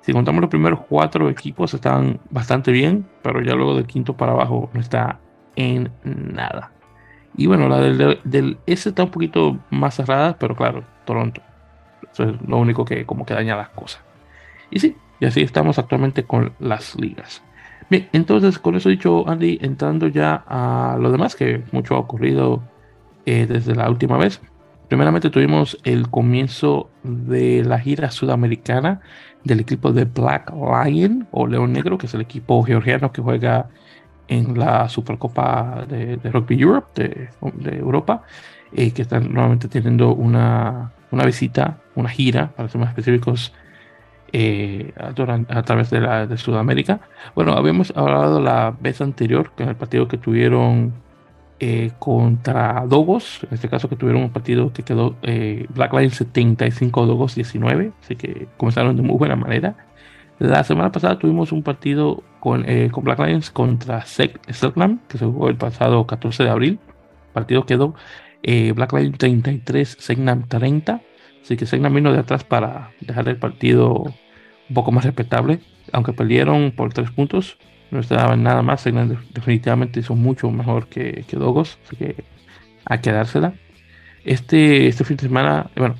[0.00, 4.32] si contamos los primeros cuatro equipos están bastante bien, pero ya luego del quinto para
[4.32, 5.20] abajo no está
[5.54, 6.72] en nada.
[7.36, 11.40] Y bueno, la del, del S está un poquito más cerrada, pero claro, Toronto.
[12.12, 14.02] Eso es lo único que como que daña las cosas.
[14.70, 17.42] Y sí, y así estamos actualmente con las ligas.
[17.92, 22.62] Bien, entonces con eso dicho, Andy, entrando ya a lo demás, que mucho ha ocurrido
[23.26, 24.40] eh, desde la última vez.
[24.88, 29.02] Primeramente tuvimos el comienzo de la gira sudamericana
[29.44, 33.68] del equipo de Black Lion o León Negro, que es el equipo georgiano que juega
[34.26, 38.22] en la Supercopa de, Rugby Europe de, Europa,
[38.72, 43.52] eh, que están nuevamente teniendo una, una, visita, una gira, para ser más específicos,
[44.32, 47.00] eh, a, través de, la, de Sudamérica.
[47.34, 50.92] Bueno, habíamos hablado la vez anterior, que en el partido que tuvieron
[51.60, 55.16] eh, contra Dogos, en este caso que tuvieron un partido que quedó
[55.74, 59.76] Black Lions 75, Dogos 19, así que comenzaron de muy buena manera.
[60.42, 65.24] La semana pasada tuvimos un partido con, eh, con Black Lions contra Selknam, que se
[65.24, 66.80] jugó el pasado 14 de abril.
[67.28, 67.94] El partido quedó
[68.42, 71.00] eh, Black Lions 33, Selknam 30.
[71.42, 73.94] Así que Selknam vino de atrás para dejar el partido
[74.68, 75.60] un poco más respetable.
[75.92, 77.58] Aunque perdieron por tres puntos,
[77.90, 78.84] no estaban nada más,
[79.34, 82.24] definitivamente son mucho mejor que, que Dogos, así que
[82.84, 83.54] a quedársela.
[84.24, 85.96] Este, este fin de semana, bueno,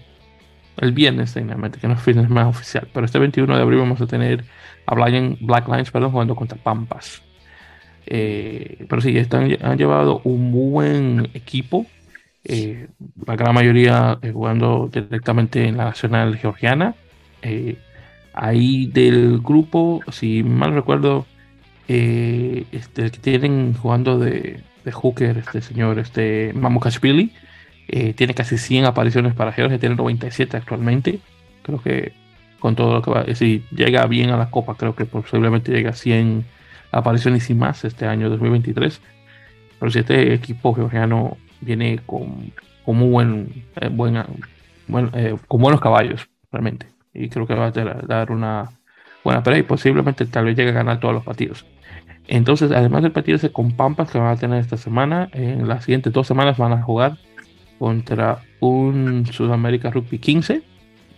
[0.78, 3.80] el viernes técnicamente, que no es fin de semana oficial, pero este 21 de abril
[3.80, 4.44] vamos a tener
[4.86, 7.22] a Black Lines perdón, jugando contra Pampas.
[8.06, 11.86] Eh, pero sí, están, han llevado un buen equipo.
[12.44, 12.88] Eh,
[13.26, 16.94] la gran mayoría eh, jugando directamente en la Nacional Georgiana.
[18.34, 21.26] ahí del grupo, si mal recuerdo,
[21.88, 27.32] este, tienen jugando de, de hooker, este señor, este Mamukashvili,
[28.16, 31.20] tiene casi 100 apariciones para Georgia, tiene 97 actualmente.
[31.62, 32.12] Creo que
[32.62, 35.90] con todo lo que va, si llega bien a la Copa, creo que posiblemente llega
[35.90, 36.44] a 100
[36.92, 39.00] apariciones y más este año 2023.
[39.80, 42.52] Pero si este equipo georgiano viene con,
[42.84, 44.26] con muy buen, eh, buena,
[45.14, 46.86] eh, con buenos caballos, realmente.
[47.14, 48.70] Y creo que va a dar una
[49.24, 51.66] buena pelea y posiblemente tal vez llegue a ganar todos los partidos.
[52.28, 55.84] Entonces, además del partido ese con Pampas que van a tener esta semana, en las
[55.84, 57.18] siguientes dos semanas van a jugar
[57.78, 60.62] contra un Sudamérica Rugby 15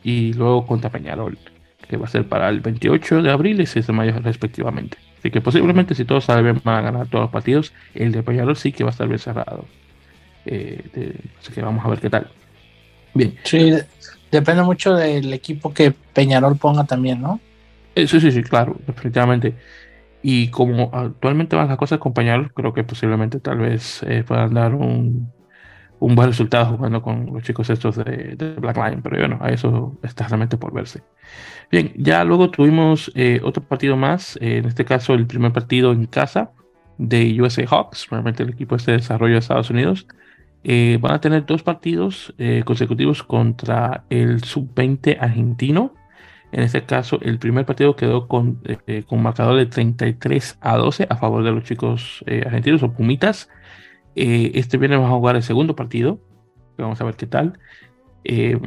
[0.02, 1.38] y luego contra Peñarol,
[1.87, 4.96] que va a ser para el 28 de abril y 6 de mayo respectivamente.
[5.18, 7.72] Así que posiblemente si todos salen bien van a ganar todos los partidos.
[7.94, 9.66] El de Peñarol sí que va a estar bien cerrado.
[10.46, 12.30] Eh, así que vamos a ver qué tal.
[13.14, 13.37] Bien.
[13.44, 13.72] Sí,
[14.30, 17.40] depende mucho del equipo que Peñarol ponga también, ¿no?
[17.94, 19.54] Eh, sí, sí, sí, claro, definitivamente.
[20.22, 24.54] Y como actualmente van las cosas con Peñarol, creo que posiblemente tal vez eh, puedan
[24.54, 25.30] dar un,
[26.04, 29.98] un buen resultado jugando con los chicos estos de, Black Lion, pero bueno, a eso
[30.02, 31.02] está realmente por verse.
[31.70, 35.92] Bien, ya luego tuvimos eh, otro partido más, eh, en este caso el primer partido
[35.92, 36.50] en casa
[36.98, 40.07] de USA Hawks, realmente el equipo este de desarrollo de Estados Unidos.
[40.64, 45.94] Eh, van a tener dos partidos consecutivos contra el sub-20 argentino.
[46.53, 48.62] En este caso, el primer partido quedó con,
[49.07, 53.48] con marcador de 33 a 12 a favor de los chicos argentinos o Pumitas.
[54.16, 56.18] Eh, este viernes vamos a jugar el segundo partido.
[56.79, 57.59] Vamos a ver qué tal.
[58.24, 58.59] Eh,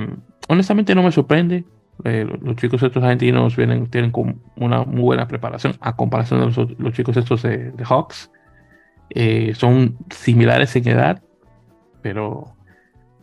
[0.47, 1.65] honestamente no me sorprende.
[2.03, 4.11] Eh, los chicos estos argentinos vienen, tienen
[4.55, 8.29] una muy buena preparación a comparación de los, chicos estos de, Hawks.
[9.55, 11.23] son similares en edad,
[12.01, 12.55] pero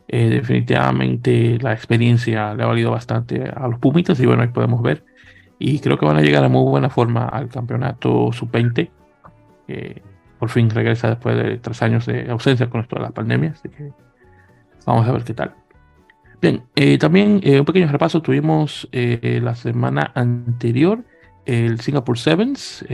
[0.06, 5.04] definitivamente la experiencia le ha valido bastante a los Pumitas y bueno, ahí podemos ver.
[5.58, 8.90] Y creo que van a llegar a muy buena forma al campeonato sub-20
[10.44, 13.70] por fin regresa después de tres años de ausencia con esto de la pandemia, así
[13.70, 13.92] que
[14.84, 15.54] vamos a ver qué tal.
[16.42, 21.02] Bien, eh, también eh, un pequeño repaso tuvimos eh, la semana anterior
[21.46, 22.84] el Singapore Sevens,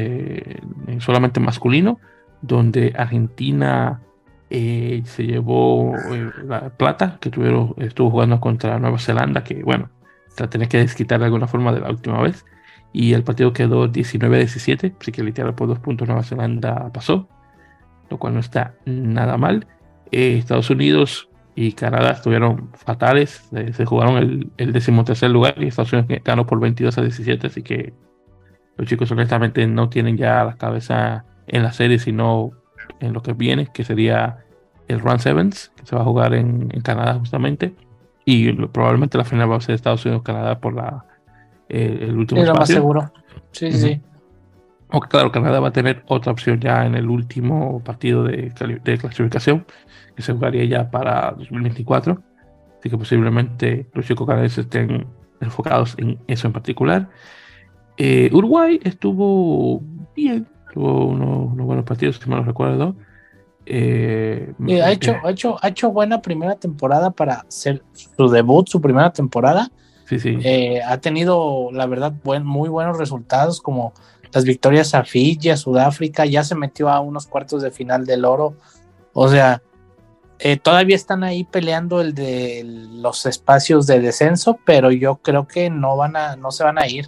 [0.99, 1.99] solamente masculino,
[2.41, 4.01] donde Argentina
[4.51, 5.95] se llevó
[6.45, 9.91] la plata, que tuvieron, estuvo jugando contra Nueva Zelanda, que bueno,
[10.39, 12.45] la tenía que desquitar de alguna forma de la última vez.
[12.93, 17.29] Y el partido quedó 19-17, así que literal por dos puntos Nueva Zelanda pasó
[18.11, 19.67] lo cual no está nada mal.
[20.11, 25.69] Eh, Estados Unidos y Canadá estuvieron fatales, eh, se jugaron el, el decimotercer lugar y
[25.69, 27.95] Estados Unidos ganó por 22 a 17, así que
[28.77, 32.51] los chicos honestamente no tienen ya la cabeza en la serie, sino
[33.01, 34.45] en lo que viene, que sería
[34.89, 37.75] el Run Sevens, que se va a jugar en, Canadá justamente,
[38.25, 41.05] y probablemente la final va a ser Estados Unidos-Canadá por la,
[41.69, 43.13] eh, el último Es más seguro.
[43.53, 44.01] Sí, sí.
[44.91, 48.53] Aunque claro, Canadá va a tener otra opción ya en el último partido de,
[48.99, 49.65] clasificación,
[50.17, 52.21] que se jugaría ya para 2024.
[52.79, 55.07] Así que posiblemente los chicos canadienses estén
[55.41, 57.09] enfocados en eso en particular.
[57.97, 59.81] Eh, Uruguay estuvo
[60.17, 62.95] bien, tuvo unos, buenos partidos, si me lo recuerdo.
[63.67, 64.53] Eh,
[64.83, 69.13] ha, hecho, ha, hecho, ha hecho buena primera temporada para ser su debut, su primera
[69.13, 69.71] temporada.
[70.07, 70.39] Sí, sí.
[70.43, 73.93] Eh, ha tenido, la verdad, buen, muy buenos resultados, como
[74.33, 78.25] las victorias a Fiji, a Sudáfrica, ya se metió a unos cuartos de final del
[78.25, 78.55] oro.
[79.13, 79.63] O sea,
[80.39, 85.69] eh, todavía están ahí peleando el de los espacios de descenso, pero yo creo que
[85.69, 87.07] no van a, no se van a ir.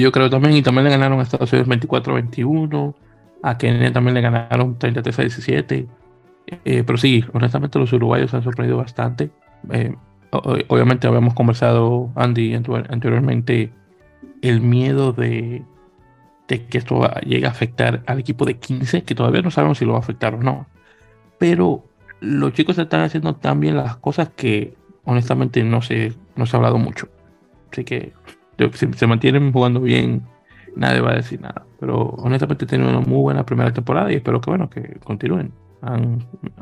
[0.00, 2.94] Yo creo también, y también le ganaron a Estados Unidos 24-21,
[3.42, 5.86] a Kenia también le ganaron 33-17.
[6.48, 9.30] Eh, pero sí, honestamente los uruguayos han sorprendido bastante.
[9.72, 9.94] Eh,
[10.30, 13.72] obviamente habíamos conversado, Andy, anteriormente,
[14.42, 15.64] el miedo de,
[16.46, 19.86] de que esto llegue a afectar al equipo de 15, que todavía no sabemos si
[19.86, 20.66] lo va a afectar o no.
[21.38, 21.84] Pero
[22.20, 26.58] los chicos están haciendo tan bien las cosas que honestamente no se, no se ha
[26.58, 27.08] hablado mucho.
[27.72, 28.12] Así que
[28.72, 30.26] si se mantienen jugando bien,
[30.76, 31.64] nadie va a decir nada.
[31.80, 35.52] Pero honestamente tienen una muy buena primera temporada y espero que bueno, que continúen.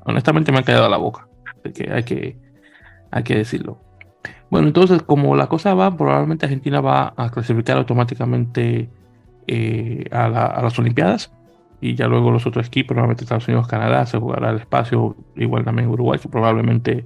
[0.04, 1.28] honestamente me han caído a la boca.
[1.60, 2.38] Así que hay que,
[3.10, 3.78] hay que decirlo.
[4.50, 8.90] Bueno, entonces como la cosa va, probablemente Argentina va a clasificar automáticamente
[10.10, 10.28] a,
[10.62, 11.32] las Olimpiadas.
[11.80, 15.64] Y ya luego los otros equipos, nuevamente Estados Unidos, Canadá, se jugará el espacio, igual
[15.64, 17.04] también Uruguay, que probablemente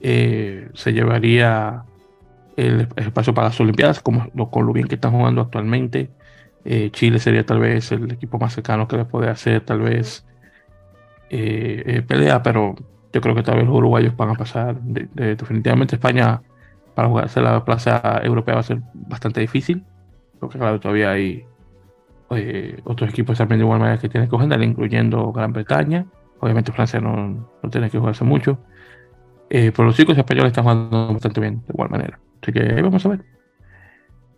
[0.00, 1.84] se llevaría
[2.58, 6.10] el, espacio para las Olimpiadas, como con lo bien que están jugando actualmente.
[6.64, 10.26] Eh, Chile sería tal vez el equipo más cercano que le puede hacer tal vez
[11.30, 12.74] eh, eh, pelea, pero
[13.12, 14.80] yo creo que tal vez los uruguayos van a pasar.
[14.80, 16.42] definitivamente España
[16.94, 19.84] para jugarse la plaza europea va a ser bastante difícil,
[20.40, 21.44] porque claro, todavía hay
[22.84, 26.06] otros equipos también de igual manera que tienen que jugar, incluyendo Gran Bretaña.
[26.40, 28.58] Obviamente Francia no, no tiene que jugarse mucho.
[29.48, 32.18] Pero los chicos españoles están jugando bastante bien, de igual manera.
[32.42, 33.38] Así que vamos a ver.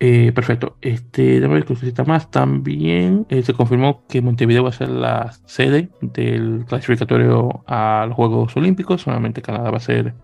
[0.03, 0.77] Eh, perfecto.
[0.81, 2.31] Este, déjame ver más.
[2.31, 8.17] También eh, se confirmó que Montevideo va a ser la sede del clasificatorio a los
[8.17, 9.03] Juegos Olímpicos.
[9.03, 10.15] Solamente Canadá va a ser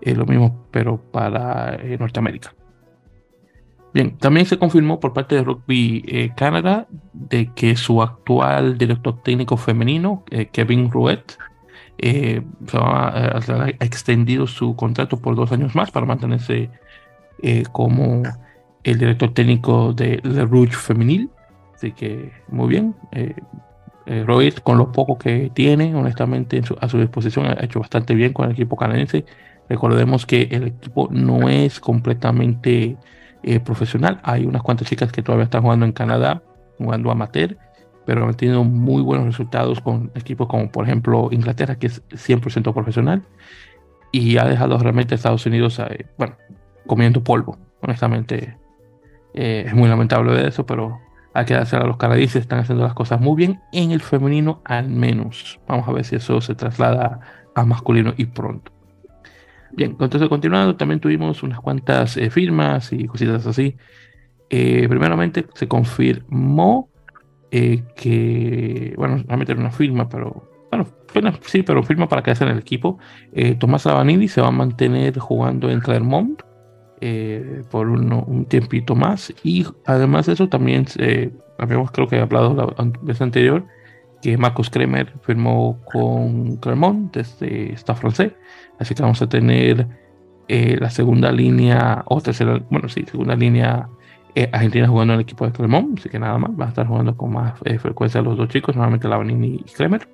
[0.00, 2.52] eh, lo mismo, pero para Norteamérica.
[3.94, 9.56] Bien, también se confirmó por parte de Rugby Canadá de que su actual director técnico
[9.56, 10.90] femenino, Kevin
[11.98, 16.70] Rouet, ha extendido su contrato por dos años más para mantenerse
[17.42, 18.22] eh, como
[18.84, 21.30] el director técnico de Le Rouge Femenil.
[21.74, 22.94] Así que muy bien.
[23.12, 23.34] Eh,
[24.06, 28.46] eh con lo poco que tiene, honestamente, a su disposición, ha hecho bastante bien con
[28.46, 29.24] el equipo canadiense.
[29.68, 32.96] Recordemos que el equipo no es completamente
[33.42, 34.20] eh, profesional.
[34.22, 36.42] Hay unas cuantas chicas que todavía están jugando en Canadá,
[36.78, 37.56] jugando amateur,
[38.08, 42.72] pero han tenido muy buenos resultados con equipos como, por ejemplo, Inglaterra, que es 100%
[42.72, 43.22] profesional,
[44.12, 45.78] y ha dejado realmente a Estados Unidos,
[46.16, 46.34] bueno,
[46.86, 47.58] comiendo polvo.
[47.82, 48.56] Honestamente,
[49.34, 50.98] eh, es muy lamentable de eso, pero
[51.34, 54.62] hay que darse a los canadienses, están haciendo las cosas muy bien, en el femenino
[54.64, 55.60] al menos.
[55.68, 57.20] Vamos a ver si eso se traslada
[57.54, 58.72] a masculino y pronto.
[59.72, 63.76] Bien, entonces continuando, también tuvimos unas cuantas eh, firmas y cositas así.
[64.48, 66.88] Eh, primeramente se confirmó
[67.50, 70.50] que, bueno, va a meter una firma, pero
[71.14, 72.98] bueno, sí, pero firma para quedarse en el equipo.
[73.58, 76.42] Tomás Lavanini se va a mantener jugando en Clermont
[77.00, 79.32] eh, por un tiempito más.
[79.44, 83.64] Y además de eso, también eh, habíamos creo que he hablado la vez anterior
[84.20, 88.32] que Marcos Kremer firmó con Clermont desde esta francés.
[88.80, 89.86] Así que vamos a tener
[90.48, 93.88] eh, la segunda línea, o tercera, bueno, sí, segunda línea
[94.52, 95.98] argentina jugando en el equipo de Clermont.
[95.98, 99.08] Así que nada más, va a estar jugando con más frecuencia los dos chicos, normalmente
[99.08, 100.08] Lavanini y Kremer.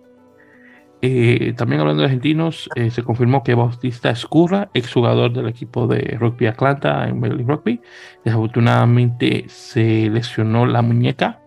[1.07, 6.17] Eh, también hablando de argentinos, eh, se confirmó que Bautista Escurra, exjugador del equipo de
[6.19, 7.79] Rugby Atlanta en Major Rugby,
[8.25, 11.41] desafortunadamente se lesionó la muñeca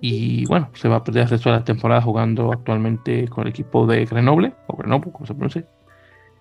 [0.00, 3.88] y bueno, se va a perder resto de la temporada jugando actualmente con el equipo
[3.88, 5.64] de Grenoble, o Grenoble, como se pronuncia.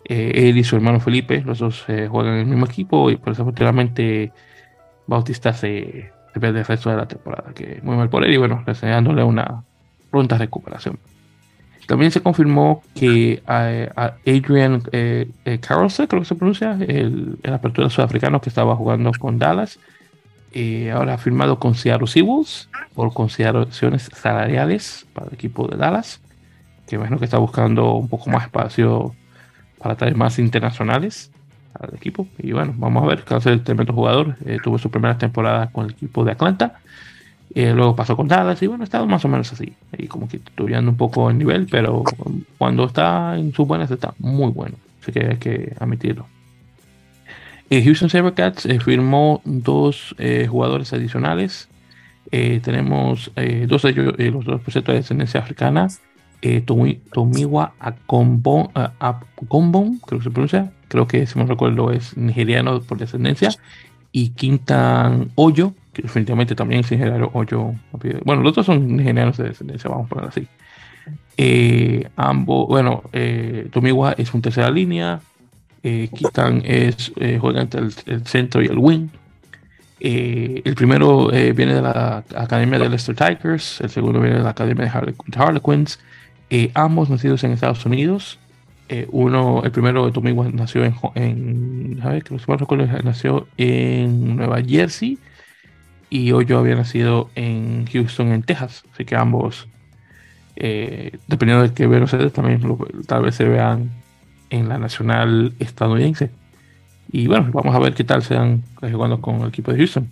[0.06, 3.30] Eh, él y su hermano Felipe, los dos juegan en el mismo equipo y por
[3.30, 4.34] desafortunadamente
[5.08, 8.38] Bautista se, se, pierde el resto de la temporada, que muy mal por él y
[8.38, 9.64] bueno, deseándole una
[10.10, 11.00] pronta recuperación.
[11.88, 15.88] También se confirmó que Adrian eh, eh creo
[16.22, 19.80] que se pronuncia, el, el apertura sudafricano que estaba jugando con Dallas,
[20.54, 26.22] eh, ahora ha firmado con Seattle Seawolves por consideraciones salariales para el equipo de Dallas,
[26.88, 29.16] que imagino que está buscando un poco más espacio
[29.78, 31.32] para traer más internacionales
[31.80, 32.28] al equipo.
[32.38, 34.36] Y bueno, vamos a ver hace el tremendo jugador.
[34.46, 36.82] Eh, tuvo su primera temporada con el equipo de Atlanta
[37.54, 39.74] eh, luego pasó con Dallas y bueno, ha estado más o menos así.
[39.98, 42.04] Y como que estudiando un poco el nivel, pero
[42.58, 44.78] cuando está en sus buenas está muy bueno.
[45.02, 46.28] Así que hay que admitirlo.
[47.70, 50.16] Eh, Houston Sabercats eh, firmó dos
[50.50, 51.68] jugadores adicionales.
[52.30, 53.32] tenemos
[53.68, 55.90] dos de ellos, los dos por de descendencia africana.
[56.66, 58.70] Tomiwa Akombon,
[60.00, 60.72] creo que se pronuncia.
[60.92, 63.50] Creo que, si me recuerdo, es nigeriano por descendencia.
[64.12, 67.76] Y Quintan Hoyo, que definitivamente también es ingeniero Hoyo.
[68.26, 70.46] Bueno, los dos son ingenieros de descendencia, vamos a poner así.
[71.38, 75.22] Eh, ambos, bueno, eh, Tomiwa es un tercera línea,
[75.82, 79.08] eh, Kitan es, eh, juega entre el, centro y el wing.
[80.02, 84.92] el primero viene de la Academia de Leicester Tigers, el segundo viene de la Academia
[84.92, 86.00] de Harlequins.
[86.74, 88.40] ambos nacidos en Estados Unidos.
[89.12, 92.68] Uno, el primero de Tomiwa nació en, en que recuerdo,
[93.04, 95.18] nació en Nueva Jersey
[96.12, 98.84] y yo había nacido en Houston, en Texas.
[98.94, 99.70] Así que ambos,
[100.58, 102.62] eh, dependiendo de qué vean ustedes, también
[103.08, 103.90] tal vez se vean
[104.50, 106.30] en la nacional estadounidense.
[107.14, 110.12] Y bueno, vamos a ver qué tal sean jugando con el equipo de Houston.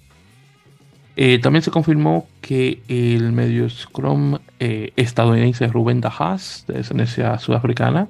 [1.18, 8.08] Eh, también se confirmó que el medio Scrum eh, estadounidense Rubén Dajas, de descendencia sudafricana,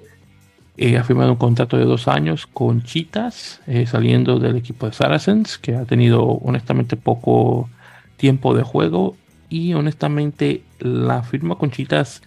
[0.98, 5.76] ha firmado un contrato de dos años con Chitas, saliendo del equipo de Saracens, que
[5.76, 7.70] ha tenido honestamente poco
[8.16, 9.16] tiempo de juego
[9.50, 12.22] y honestamente la firma Conchitas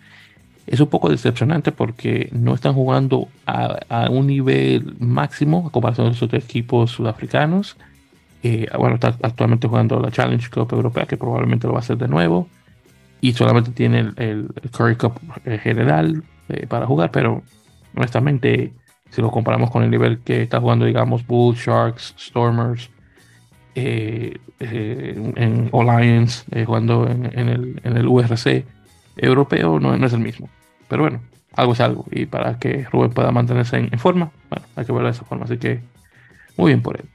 [0.67, 6.11] es un poco decepcionante porque no están jugando a, un nivel máximo a comparación de
[6.13, 7.77] los otros equipos sudafricanos.
[8.43, 11.97] Eh, bueno, está actualmente jugando la Challenge Cup Europea, que probablemente lo va a hacer
[11.97, 12.49] de nuevo.
[13.21, 17.43] Y solamente tiene el, Curry Cup eh, general eh, para jugar, pero
[17.97, 18.73] honestamente,
[19.11, 22.91] si lo comparamos con el nivel que está jugando, digamos, Bulls, Sharks, Stormers,
[23.75, 24.41] en
[25.73, 28.65] Alliance, jugando en, el, en el URC,
[29.17, 30.49] europeo no, no es el mismo.
[30.89, 31.21] Pero bueno,
[31.55, 32.07] algo es algo.
[32.11, 35.45] Y para que Rubén pueda mantenerse en, forma, bueno, hay que verlo de esa forma.
[35.45, 35.81] Así que
[36.57, 37.07] muy bien por él.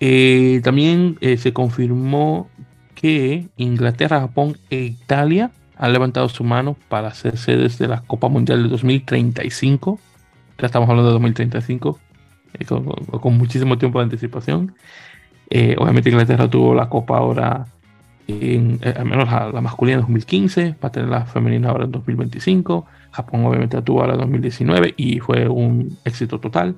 [0.00, 2.48] Eh, también eh, se confirmó
[2.94, 8.28] que Inglaterra, Japón e Italia han levantado su mano para ser sedes de la Copa
[8.28, 9.98] Mundial de 2035.
[10.58, 11.98] Ya estamos hablando de 2035,
[12.58, 14.74] eh, con, muchísimo tiempo de anticipación.
[15.78, 17.66] obviamente Inglaterra tuvo la Copa ahora
[18.28, 21.92] en, eh, al menos la, masculina en 2015, va a tener la femenina ahora en
[21.92, 26.76] 2025, Japón obviamente la tuvo ahora en 2019 y fue un éxito total.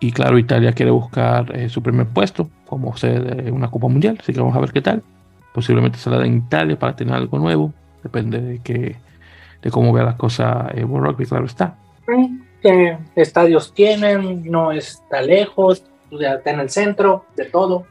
[0.00, 4.18] Y claro, Italia quiere buscar eh, su primer puesto como sede de una Copa Mundial,
[4.20, 5.02] así que vamos a ver qué tal.
[5.52, 7.72] Posiblemente den en Italia para tener algo nuevo,
[8.02, 8.96] depende de que
[9.62, 11.76] de cómo vea las cosas eh, World Rugby, claro está.
[12.62, 14.50] ¿Qué estadios tienen?
[14.50, 17.86] No está lejos, está en el centro de todo.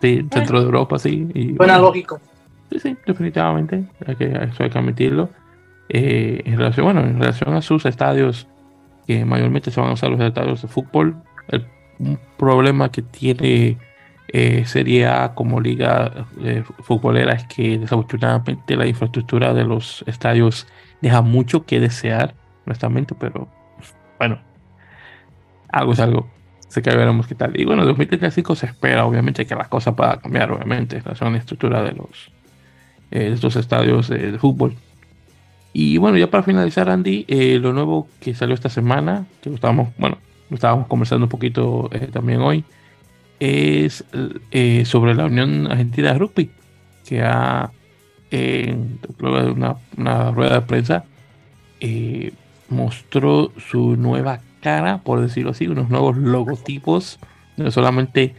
[0.00, 1.28] Sí, centro de Europa, sí.
[1.34, 2.20] Y, Buena lógico.
[2.70, 3.84] Sí, sí, definitivamente.
[4.06, 5.30] Hay que, eso hay que admitirlo.
[5.88, 8.46] Eh, en relación, bueno, en relación a sus estadios,
[9.06, 11.16] que mayormente se van a usar los estadios de fútbol,
[11.48, 11.66] el,
[11.98, 13.78] un problema que tiene
[14.28, 20.66] eh, Serie A como liga eh, futbolera es que desafortunadamente la infraestructura de los estadios
[21.00, 22.34] deja mucho que desear,
[22.66, 23.48] honestamente, pero
[24.18, 24.40] bueno,
[25.68, 26.28] algo es algo.
[26.68, 27.58] Así que veremos qué tal.
[27.58, 31.92] Y bueno, 2035 se espera, obviamente, que las cosas puedan cambiar, obviamente, la estructura de
[31.92, 32.32] los
[33.12, 34.74] eh, estos estadios de fútbol.
[35.72, 39.90] Y bueno, ya para finalizar, Andy, eh, lo nuevo que salió esta semana, que estábamos,
[39.98, 40.18] bueno,
[40.50, 42.64] estábamos conversando un poquito también hoy,
[43.40, 44.04] es
[44.84, 46.50] sobre la Unión Argentina de Rugby,
[47.06, 47.70] que ha,
[48.30, 51.04] luego de una, rueda de prensa,
[52.68, 54.40] mostró su nueva
[55.04, 57.20] por decirlo así, unos nuevos logotipos,
[57.56, 58.34] no solamente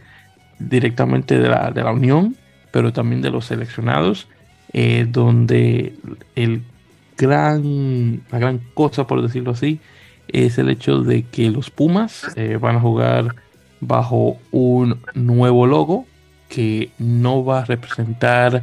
[0.58, 2.36] directamente de la, de la Unión,
[2.70, 4.28] pero también de los seleccionados,
[4.74, 5.94] eh, donde
[6.34, 6.62] el
[7.16, 9.80] gran, la gran cosa, por decirlo así,
[10.28, 13.34] es el hecho de que los Pumas eh, van a jugar
[13.80, 16.06] bajo un nuevo logo
[16.48, 18.62] que no va a representar,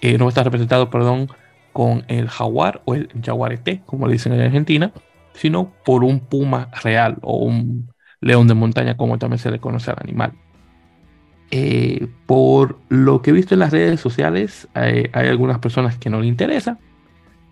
[0.00, 1.28] eh, no estar representado, perdón,
[1.72, 4.92] con el jaguar o el jaguarete, como le dicen en Argentina,
[5.34, 9.90] sino por un puma real o un león de montaña, como también se le conoce
[9.90, 10.32] al animal.
[11.52, 16.20] Eh, por lo que he visto en las redes sociales, hay, algunas personas que no
[16.20, 16.78] le interesa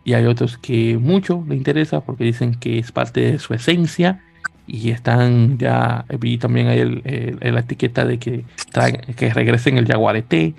[0.04, 4.22] y hay otros que mucho le interesa porque dicen que es parte de su esencia
[4.68, 8.44] y están ya, vi también hay el, la etiqueta de que,
[9.16, 10.54] que regresen el jaguarete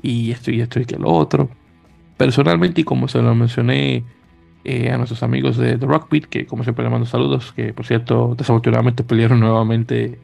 [0.00, 1.50] y esto y esto y que lo otro.
[2.16, 4.04] Personalmente, y como se lo mencioné
[4.64, 7.84] eh, a nuestros amigos de The Rockbeat, que como siempre le mando saludos, que por
[7.84, 10.18] cierto, desafortunadamente pelearon nuevamente.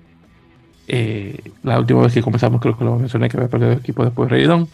[0.86, 4.04] Eh, la última vez que comenzamos, creo que lo mencioné que había perdido el equipo
[4.04, 4.68] después de Raidon.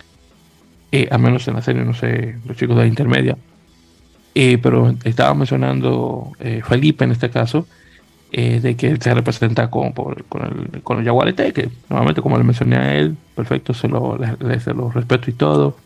[0.92, 3.36] Eh, al menos en la serie, no sé, los chicos de la intermedia.
[4.62, 6.32] pero estaba mencionando
[6.64, 7.66] Felipe en este caso,
[8.36, 12.76] de que se representa con, con, el, con el Jaguarete, que nuevamente, como le mencioné
[12.76, 14.18] a él, perfecto, se lo,
[14.62, 15.76] se lo respeto y todo.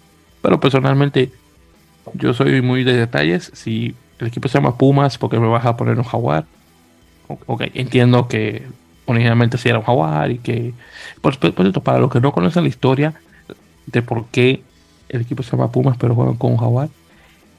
[0.43, 1.31] Pero personalmente
[2.15, 3.53] yo soy muy de detalles.
[3.55, 6.45] Si el equipo se llama Pumas, porque me vas a poner un jaguar?
[7.47, 8.67] Ok, entiendo que
[9.07, 10.75] originalmente sí era un jaguar y que.
[11.21, 13.15] Por, cierto, para los que no conocen la historia
[13.87, 14.63] de por qué
[15.09, 16.89] el equipo se llama Pumas, pero juegan con un jaguar,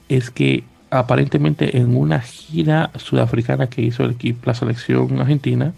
[0.09, 5.73] es que aparentemente en una gira sudafricana que hizo el equipo, la selección argentina,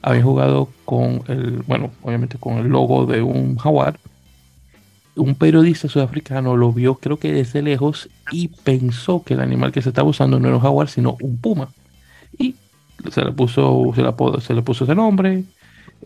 [0.00, 3.98] habían jugado con el, bueno, obviamente con el logo de un jaguar.
[5.14, 9.82] Un periodista sudafricano lo vio creo que desde lejos y pensó que el animal que
[9.82, 11.68] se estaba usando no era un jaguar sino un puma.
[12.38, 12.54] Y
[13.10, 15.44] se le puso se le, se le puso ese nombre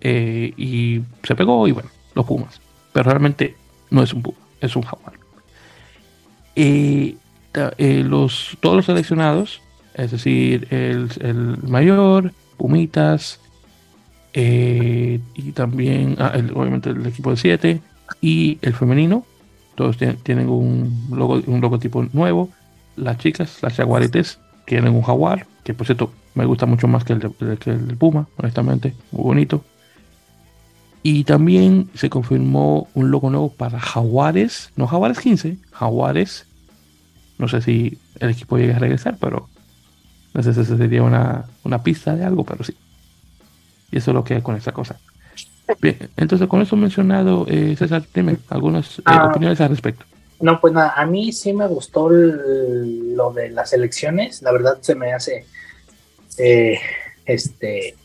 [0.00, 2.61] eh, y se pegó y bueno los pumas.
[2.92, 3.54] Pero realmente
[3.90, 5.12] no es un puma es un jaguar.
[6.57, 7.16] Eh,
[7.78, 9.61] eh, los todos los seleccionados
[9.94, 13.40] es decir el, el mayor pumitas
[14.38, 17.80] y también ah, obviamente el equipo de 7
[18.20, 19.24] y el femenino,
[19.74, 22.50] todos tienen un, logo, un logotipo nuevo.
[22.96, 27.12] Las chicas, las jaguaretes, tienen un jaguar, que por cierto me gusta mucho más que
[27.14, 29.64] el, que el Puma, honestamente, muy bonito.
[31.02, 36.45] Y también se confirmó un logo nuevo para Jaguares, no Jaguares 15, Jaguares.
[37.39, 39.49] No sé si el equipo llega a regresar, pero
[40.34, 42.76] no sé si sería una, una pista de algo, pero sí.
[43.91, 44.99] Y eso es lo que hay con esa cosa.
[45.80, 49.28] Bien, entonces con eso mencionado, eh, César, dime algunas eh, ah.
[49.30, 50.05] opiniones al respecto.
[50.41, 54.95] No, pues nada, a mí sí me gustó lo de las elecciones, la verdad se
[54.95, 55.47] me hace,
[56.37, 56.78] eh,
[57.24, 57.97] este,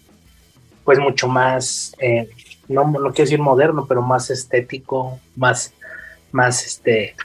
[0.86, 1.93] pues mucho más,
[2.69, 5.73] no, no quiero decir moderno, pero más estético, más,
[6.32, 7.15] más, este,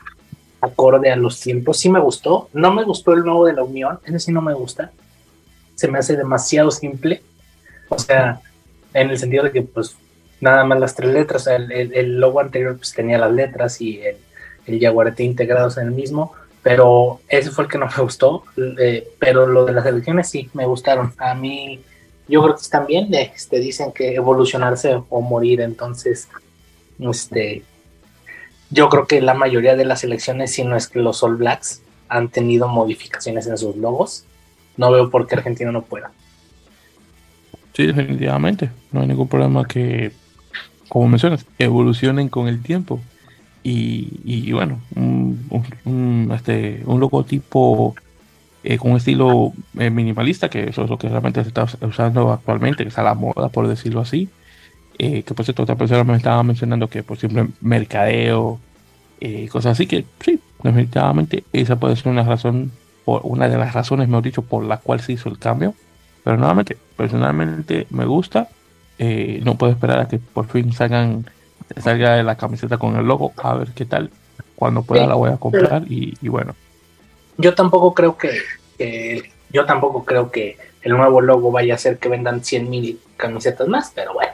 [0.66, 1.78] acorde a los tiempos.
[1.78, 4.54] Sí me gustó, no me gustó el nuevo de la Unión, ese sí no me
[4.54, 4.92] gusta,
[5.74, 7.22] se me hace demasiado simple,
[7.88, 8.40] o sea,
[8.94, 9.96] en el sentido de que pues
[10.40, 11.46] nada más las tres letras.
[11.46, 17.20] El, logo anterior pues, tenía las letras y el, jaguarete integrados en el mismo, pero
[17.28, 18.44] ese fue el que no me gustó.
[18.78, 21.12] Eh, pero lo de las elecciones sí me gustaron.
[21.18, 21.80] A mí,
[22.28, 23.12] yo creo que están bien.
[23.14, 26.28] Este, dicen que evolucionarse o morir, entonces,
[26.98, 27.62] este,
[28.70, 31.82] yo creo que la mayoría de las elecciones, si no es que los All Blacks
[32.08, 34.24] han tenido modificaciones en sus logos,
[34.76, 36.10] no veo por qué Argentina no pueda.
[37.74, 38.70] Sí, definitivamente.
[38.92, 40.12] No hay ningún problema que
[40.88, 43.00] como mencionas, evolucionen con el tiempo.
[43.62, 47.96] Y, bueno, un, este, un logotipo
[48.62, 52.32] eh, con un estilo eh, minimalista, que eso es lo que realmente se está usando
[52.32, 54.28] actualmente, que está a la moda, por decirlo así.
[54.98, 58.58] Eh, que por cierto, otra persona me estaba mencionando que por ejemplo mercadeo,
[59.50, 62.72] cosas así, que sí, definitivamente esa puede ser una razón,
[63.04, 65.74] una de las razones, mejor dicho, por la cual se hizo el cambio.
[66.24, 68.48] Pero nuevamente, personalmente me gusta.
[68.98, 71.26] Eh, no puedo esperar a que por fin salgan
[71.82, 73.32] salga la camiseta con el logo.
[73.36, 74.10] A ver qué tal
[74.56, 76.56] cuando pueda la voy a comprar y, bueno.
[77.36, 82.08] Yo tampoco creo que, yo tampoco creo que el nuevo logo vaya a hacer que
[82.08, 84.32] vendan 100 mil camisetas más pero bueno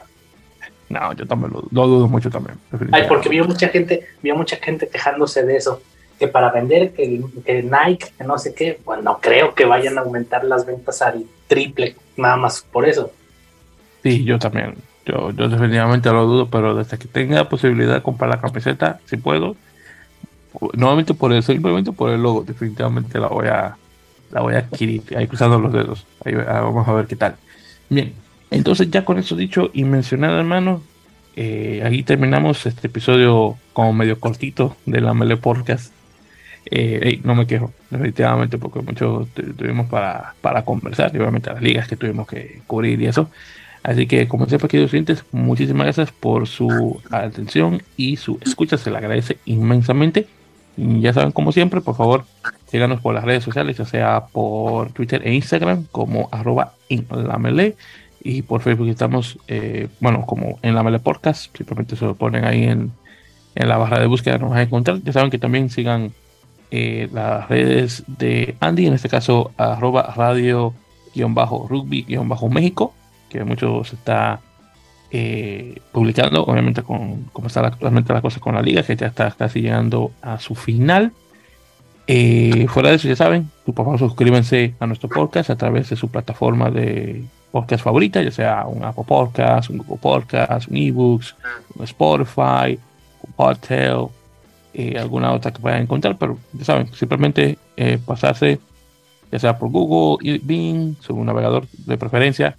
[0.92, 2.56] no yo también lo, dudo mucho también
[2.92, 5.82] Ay, porque vio mucha gente vio mucha gente quejándose de eso
[6.18, 9.98] que para vender que, que Nike que no sé qué pues no creo que vayan
[9.98, 13.10] a aumentar las ventas al triple nada más por eso
[14.02, 14.74] Sí, yo también.
[15.06, 19.16] Yo, yo definitivamente lo dudo, pero desde que tenga posibilidad de comprar la camiseta, si
[19.16, 19.56] puedo,
[20.74, 23.76] nuevamente por eso, simplemente por el logo, definitivamente la voy a,
[24.30, 26.06] la voy a adquirir, ahí cruzando los dedos.
[26.24, 27.36] Ahí vamos a ver qué tal.
[27.88, 28.12] Bien,
[28.52, 30.82] entonces ya con eso dicho y mencionado, hermano,
[31.34, 35.92] eh, ahí terminamos este episodio como medio cortito de la Mele Podcast.
[36.66, 39.26] Eh, no me quejo, definitivamente, porque mucho
[39.56, 43.28] tuvimos para, para conversar, y obviamente las ligas que tuvimos que cubrir y eso.
[43.82, 48.78] Así que, como siempre, queridos clientes, muchísimas gracias por su atención y su escucha.
[48.78, 50.28] Se le agradece inmensamente.
[50.76, 52.24] Y ya saben, como siempre, por favor,
[52.66, 57.06] síganos por las redes sociales, ya sea por Twitter e Instagram, como arroba en
[58.24, 62.44] y por Facebook estamos, eh, bueno, como en la mele podcast, simplemente se lo ponen
[62.44, 62.92] ahí en,
[63.54, 65.02] la barra de búsqueda, nos van a encontrar.
[65.02, 66.12] Ya saben que también sigan
[66.70, 72.94] eh, las redes de Andy, en este caso, arroba radio-rugby-méxico
[73.32, 74.40] que mucho se está
[75.10, 79.30] eh, publicando, obviamente con cómo está actualmente la cosa con la liga, que ya está
[79.30, 81.12] casi llegando a su final.
[82.06, 85.96] Eh, fuera de eso, ya saben, por favor suscríbanse a nuestro podcast a través de
[85.96, 91.36] su plataforma de podcast favorita, ya sea un Apple Podcast, un Google Podcast, un eBooks,
[91.76, 92.78] un Spotify,
[93.22, 94.06] un Podtail,
[94.74, 97.58] eh, alguna otra que puedan encontrar, pero ya saben, simplemente
[98.06, 98.58] pasarse
[99.32, 102.56] ya sea por Google, Bing, su navegador de preferencia,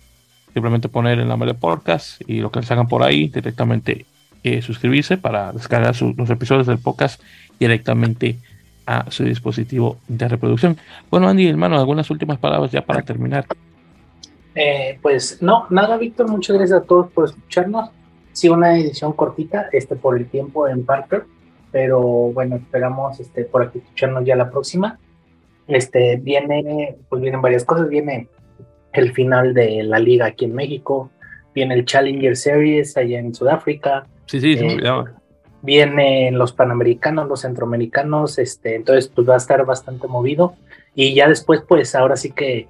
[0.54, 4.08] simplemente poner en la de podcast y lo que les hagan por ahí directamente
[4.44, 7.22] eh, suscribirse para descargar los episodios del podcast
[7.60, 8.40] directamente
[8.88, 10.78] a su dispositivo de reproducción.
[11.12, 13.46] Bueno, Andy, hermano, algunas últimas palabras ya para terminar.
[14.56, 17.90] Eh, pues no, nada, Víctor, muchas gracias a todos por escucharnos.
[18.32, 21.26] Sí, una edición cortita, este por el tiempo en Parker,
[21.72, 25.00] pero bueno, esperamos este por aquí escucharnos ya la próxima.
[25.68, 28.28] Este viene, pues vienen varias cosas, viene
[28.92, 31.10] el final de la liga aquí en México,
[31.54, 34.06] viene el Challenger Series allá en Sudáfrica.
[34.26, 34.78] Sí, sí, eh.
[35.62, 40.56] Vienen los panamericanos, los centroamericanos, este, entonces pues va a estar bastante movido.
[40.96, 42.68] Y ya después, pues ahora sí que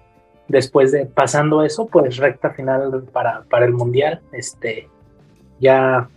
[0.47, 4.89] después de pasando eso, pues recta final para, para el mundial, este,
[5.59, 6.09] ya,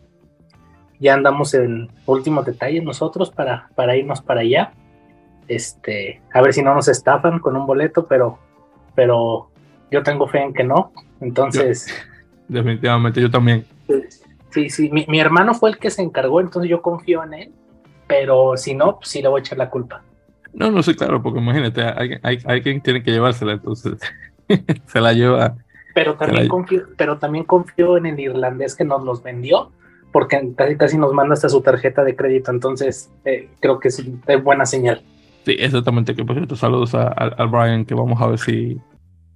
[0.99, 4.73] ya andamos en últimos detalles nosotros para, para irnos para allá.
[5.49, 8.39] Este, a ver si no nos estafan con un boleto, pero,
[8.95, 9.51] pero
[9.91, 10.93] yo tengo fe en que no.
[11.21, 11.87] Entonces.
[12.49, 13.65] definitivamente, yo también.
[14.51, 17.53] Sí, sí, mi, hermano fue el que se encargó, entonces yo confío en él.
[18.07, 20.03] Pero si no, pues sí le voy a echar la culpa.
[20.57, 23.99] No, no sé, claro, porque imagínate, hay, hay, quien tiene que llevársela, entonces
[24.87, 25.57] se la lleva.
[25.95, 29.71] Pero también, confío, pero también confío en el irlandés que nos los vendió,
[30.13, 34.03] porque casi, casi nos manda hasta su tarjeta de crédito, entonces eh, creo que es,
[34.43, 35.03] buena señal.
[35.45, 38.81] Sí, exactamente, que por cierto, saludos al Brian, que vamos a ver si,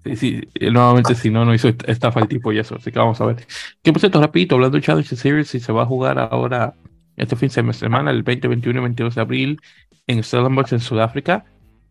[0.03, 3.21] Sí, sí, nuevamente si no, no hizo estafa el tipo y eso, así que vamos
[3.21, 3.47] a ver.
[3.83, 6.73] Que por cierto, rapidito, hablando de Challenge Series, si se va a jugar ahora
[7.21, 9.61] este fin de semana, el 20, 21 y 22 de abril,
[10.07, 11.45] en Stellenbosch, en Sudáfrica.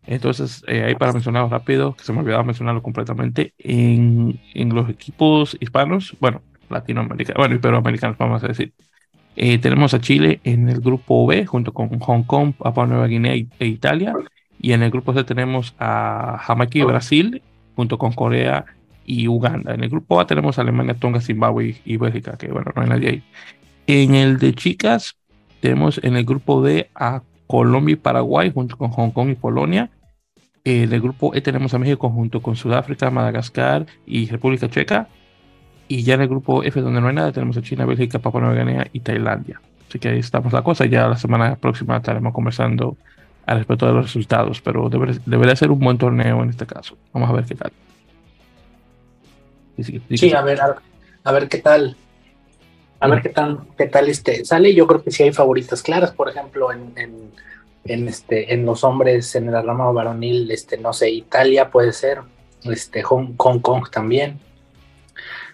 [0.05, 4.89] Entonces, eh, ahí para mencionarlo rápido, que se me olvidaba mencionarlo completamente, en, en los
[4.89, 8.73] equipos hispanos, bueno, latinoamericanos, bueno, iberoamericanos, vamos a decir.
[9.35, 13.33] Eh, tenemos a Chile en el grupo B, junto con Hong Kong, Papua Nueva Guinea
[13.33, 14.13] e Italia.
[14.59, 17.41] Y en el grupo C tenemos a Jamaica y Brasil
[17.75, 18.65] junto con Corea
[19.05, 19.73] y Uganda.
[19.73, 23.09] En el grupo A tenemos Alemania, Tonga, Zimbabue y Bélgica, que bueno, no hay nadie
[23.09, 23.23] ahí.
[23.87, 25.18] En el de chicas
[25.61, 29.89] tenemos en el grupo D a Colombia y Paraguay junto con Hong Kong y Polonia.
[30.63, 35.07] En el grupo E tenemos a México junto con Sudáfrica, Madagascar y República Checa.
[35.87, 38.41] Y ya en el grupo F, donde no hay nada, tenemos a China, Bélgica, Papua
[38.41, 39.59] Nueva Guinea y Tailandia.
[39.87, 40.85] Así que ahí estamos la cosa.
[40.85, 42.95] Ya la semana próxima estaremos conversando
[43.47, 44.89] al respecto de los resultados, pero
[45.25, 46.95] debería ser un buen torneo en este caso.
[47.11, 47.71] Vamos a ver qué tal.
[49.79, 50.59] Sí, a ver,
[51.23, 51.95] a, ver qué tal.
[52.99, 54.73] A ver qué tal, qué tal este sale.
[54.73, 56.93] Yo creo que sí hay favoritas claras, por ejemplo, en,
[57.85, 62.19] en, este, en los hombres, en la rama varonil, este, no sé, Italia puede ser,
[62.63, 64.39] este, Hong, Kong también.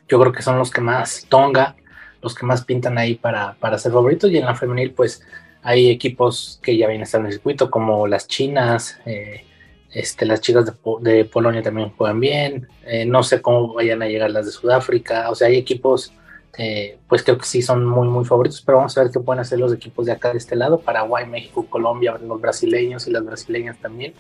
[0.08, 1.76] Yo creo que son los que más, Tonga,
[2.22, 4.32] los que más pintan ahí para, para ser favoritos.
[4.32, 5.22] Y en la femenil, pues
[5.62, 9.46] hay equipos que ya vienen a estar en el circuito, como las chinas, eh,
[9.92, 10.66] este, las chicas
[11.02, 12.68] de, Polonia también juegan bien.
[12.86, 15.30] Eh, no sé cómo vayan a llegar las de Sudáfrica.
[15.32, 16.12] O sea, hay equipos,
[16.58, 19.42] eh, pues creo que sí son muy, muy favoritos, pero vamos a ver qué pueden
[19.42, 23.26] hacer los equipos de acá de este lado: Paraguay, México, Colombia, los brasileños y las
[23.26, 24.14] brasileñas también.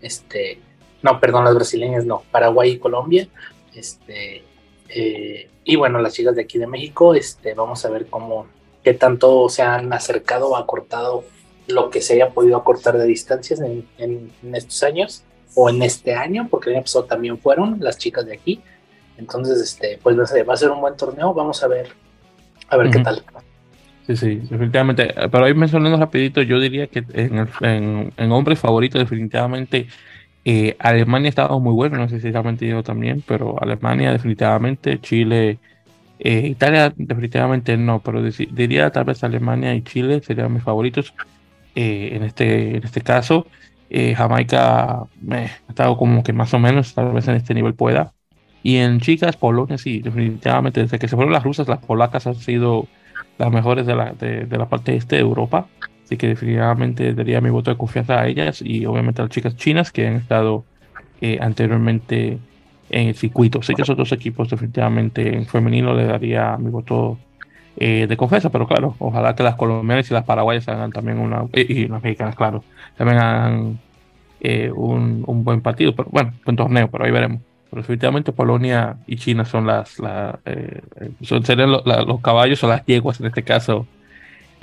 [0.00, 0.58] Este,
[1.02, 3.28] no, perdón, las brasileñas no, Paraguay y Colombia.
[3.74, 4.44] Este,
[5.64, 8.46] y bueno, las chicas de aquí de México, este, vamos a ver cómo,
[8.84, 11.24] qué tanto se han acercado o acortado
[11.66, 15.24] lo que se haya podido acortar de distancias en, estos años
[15.54, 18.60] o en este año, porque el año pasado también fueron las chicas de aquí.
[19.18, 21.88] Entonces, este, pues va a ser un buen torneo, vamos a ver,
[22.68, 23.22] a ver qué tal.
[24.06, 25.12] Sí, sí, definitivamente.
[25.30, 29.88] Pero ahí mencionando rapidito, yo diría que en, en, hombres favoritos, definitivamente,
[30.44, 35.00] eh, Alemania estaba muy bueno, no sé si se ha mentido también, pero Alemania definitivamente,
[35.00, 35.58] Chile,
[36.18, 41.12] eh, Italia definitivamente no, pero diría tal vez Alemania y Chile serían mis favoritos
[41.74, 43.46] eh, en, este, en este caso.
[43.90, 45.08] Eh, Jamaica ha
[45.68, 48.14] estado como que más o menos, tal vez en este nivel pueda.
[48.66, 52.34] Y en chicas, Polonia sí, definitivamente, desde que se fueron las rusas, las polacas han
[52.34, 52.88] sido
[53.38, 55.68] las mejores de la, de, la parte este de Europa.
[56.02, 59.54] Así que definitivamente daría mi voto de confianza a ellas y obviamente a las chicas
[59.54, 60.64] chinas que han estado
[61.38, 62.40] anteriormente
[62.90, 63.62] en el circuito.
[63.62, 67.20] Sé que esos dos equipos definitivamente en femenino le daría mi voto
[67.76, 71.44] eh, de confianza, pero claro, ojalá que las colombianas y las paraguayas hagan también una,
[71.52, 72.64] y, las mexicanas, claro,
[72.96, 73.78] también hagan
[74.40, 77.42] eh, un, buen partido, pero bueno, buen torneo, pero ahí veremos.
[77.70, 79.96] Pero definitivamente Polonia y China son las,
[80.44, 80.80] eh,
[81.22, 83.86] son, serían los caballos o las yeguas en este caso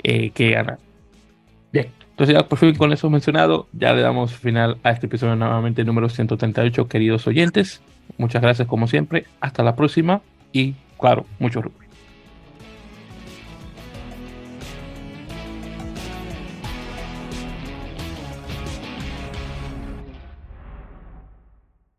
[0.02, 0.78] que ganan.
[1.72, 5.34] Bien, entonces ya por fin con eso mencionado, ya le damos final a este episodio
[5.34, 7.82] nuevamente número 138, queridos oyentes.
[8.18, 9.24] Muchas gracias como siempre.
[9.40, 10.20] Hasta la próxima
[10.52, 11.62] y claro, mucho